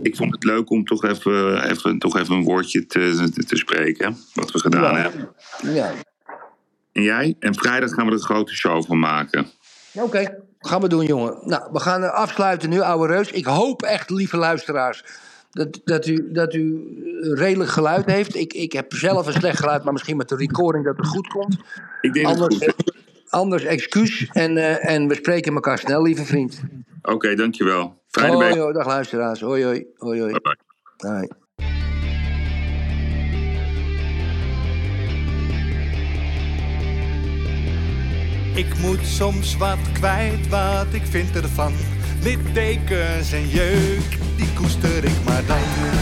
ik 0.03 0.17
vond 0.17 0.33
het 0.35 0.45
leuk 0.45 0.71
om 0.71 0.85
toch 0.85 1.05
even, 1.05 1.65
even, 1.71 1.99
toch 1.99 2.17
even 2.19 2.35
een 2.35 2.43
woordje 2.45 2.87
te, 2.87 3.31
te, 3.35 3.45
te 3.45 3.57
spreken. 3.57 4.17
Wat 4.35 4.51
we 4.53 4.59
gedaan 4.59 4.95
Ja. 4.95 5.01
hebben. 5.01 5.29
Ja. 5.75 5.93
En 6.93 7.03
jij? 7.03 7.37
En 7.39 7.55
vrijdag 7.55 7.91
gaan 7.91 8.05
we 8.07 8.11
er 8.13 8.17
een 8.19 8.25
grote 8.25 8.55
show 8.55 8.85
van 8.85 8.99
maken. 8.99 9.47
Oké, 9.93 10.39
gaan 10.59 10.81
we 10.81 10.89
doen, 10.89 11.05
jongen. 11.07 11.39
Nou, 11.45 11.69
we 11.73 11.81
gaan 11.81 12.03
eh, 12.03 12.11
afsluiten 12.13 12.69
nu, 12.71 12.81
ouwe 12.81 13.07
reus. 13.07 13.31
Ik 13.31 13.45
hoop 13.45 13.83
echt, 13.83 14.11
lieve 14.11 14.37
luisteraars, 14.37 15.05
dat, 15.51 15.81
dat, 15.85 16.07
u, 16.07 16.33
dat 16.33 16.55
u 16.55 16.77
eh, 17.23 17.39
redelijk 17.39 17.71
geluid 17.71 18.07
heeft. 18.07 18.35
Ik, 18.37 18.53
ik 18.53 18.73
heb 18.73 18.93
zelf 18.93 19.27
een 19.27 19.33
slecht 19.33 19.59
geluid, 19.59 19.85
maar 19.85 19.93
misschien 19.93 20.17
met 20.17 20.29
de 20.29 20.37
recording 20.37 20.85
dat 20.85 20.97
het 20.97 21.07
goed 21.07 21.27
komt. 21.29 21.57
Ik 22.01 22.13
denk 22.13 22.29
het 22.29 22.39
goed. 22.39 22.75
Anders 23.33 23.65
excuus. 23.65 24.29
En, 24.33 24.57
eh, 24.57 24.95
en 24.95 25.09
we 25.09 25.15
spreken 25.15 25.55
elkaar 25.55 25.79
snel, 25.79 26.03
lieve 26.03 26.25
vriend. 26.25 26.61
Oké, 27.03 27.35
dankjewel. 27.35 28.03
Fijne 28.09 28.37
week. 28.37 28.57
hoi, 28.57 28.73
dag 28.73 28.87
luisteraars. 28.87 29.41
Hoi, 29.41 29.65
hoi. 29.65 29.87
Hoi, 29.97 30.21
hoi. 30.21 30.33
Bye 30.33 30.41
bye. 30.97 31.11
Hoi. 31.11 31.29
Ik 38.55 38.79
moet 38.79 39.07
soms 39.07 39.57
wat 39.57 39.93
kwijt, 39.93 40.49
wat 40.49 40.87
ik 40.91 41.03
vind 41.03 41.37
ervan. 41.37 41.73
Littekens 42.23 43.33
en 43.33 43.49
jeuk, 43.49 44.19
die 44.37 44.53
koester 44.55 45.05
ik 45.05 45.25
maar 45.25 45.47
dan. 45.47 46.02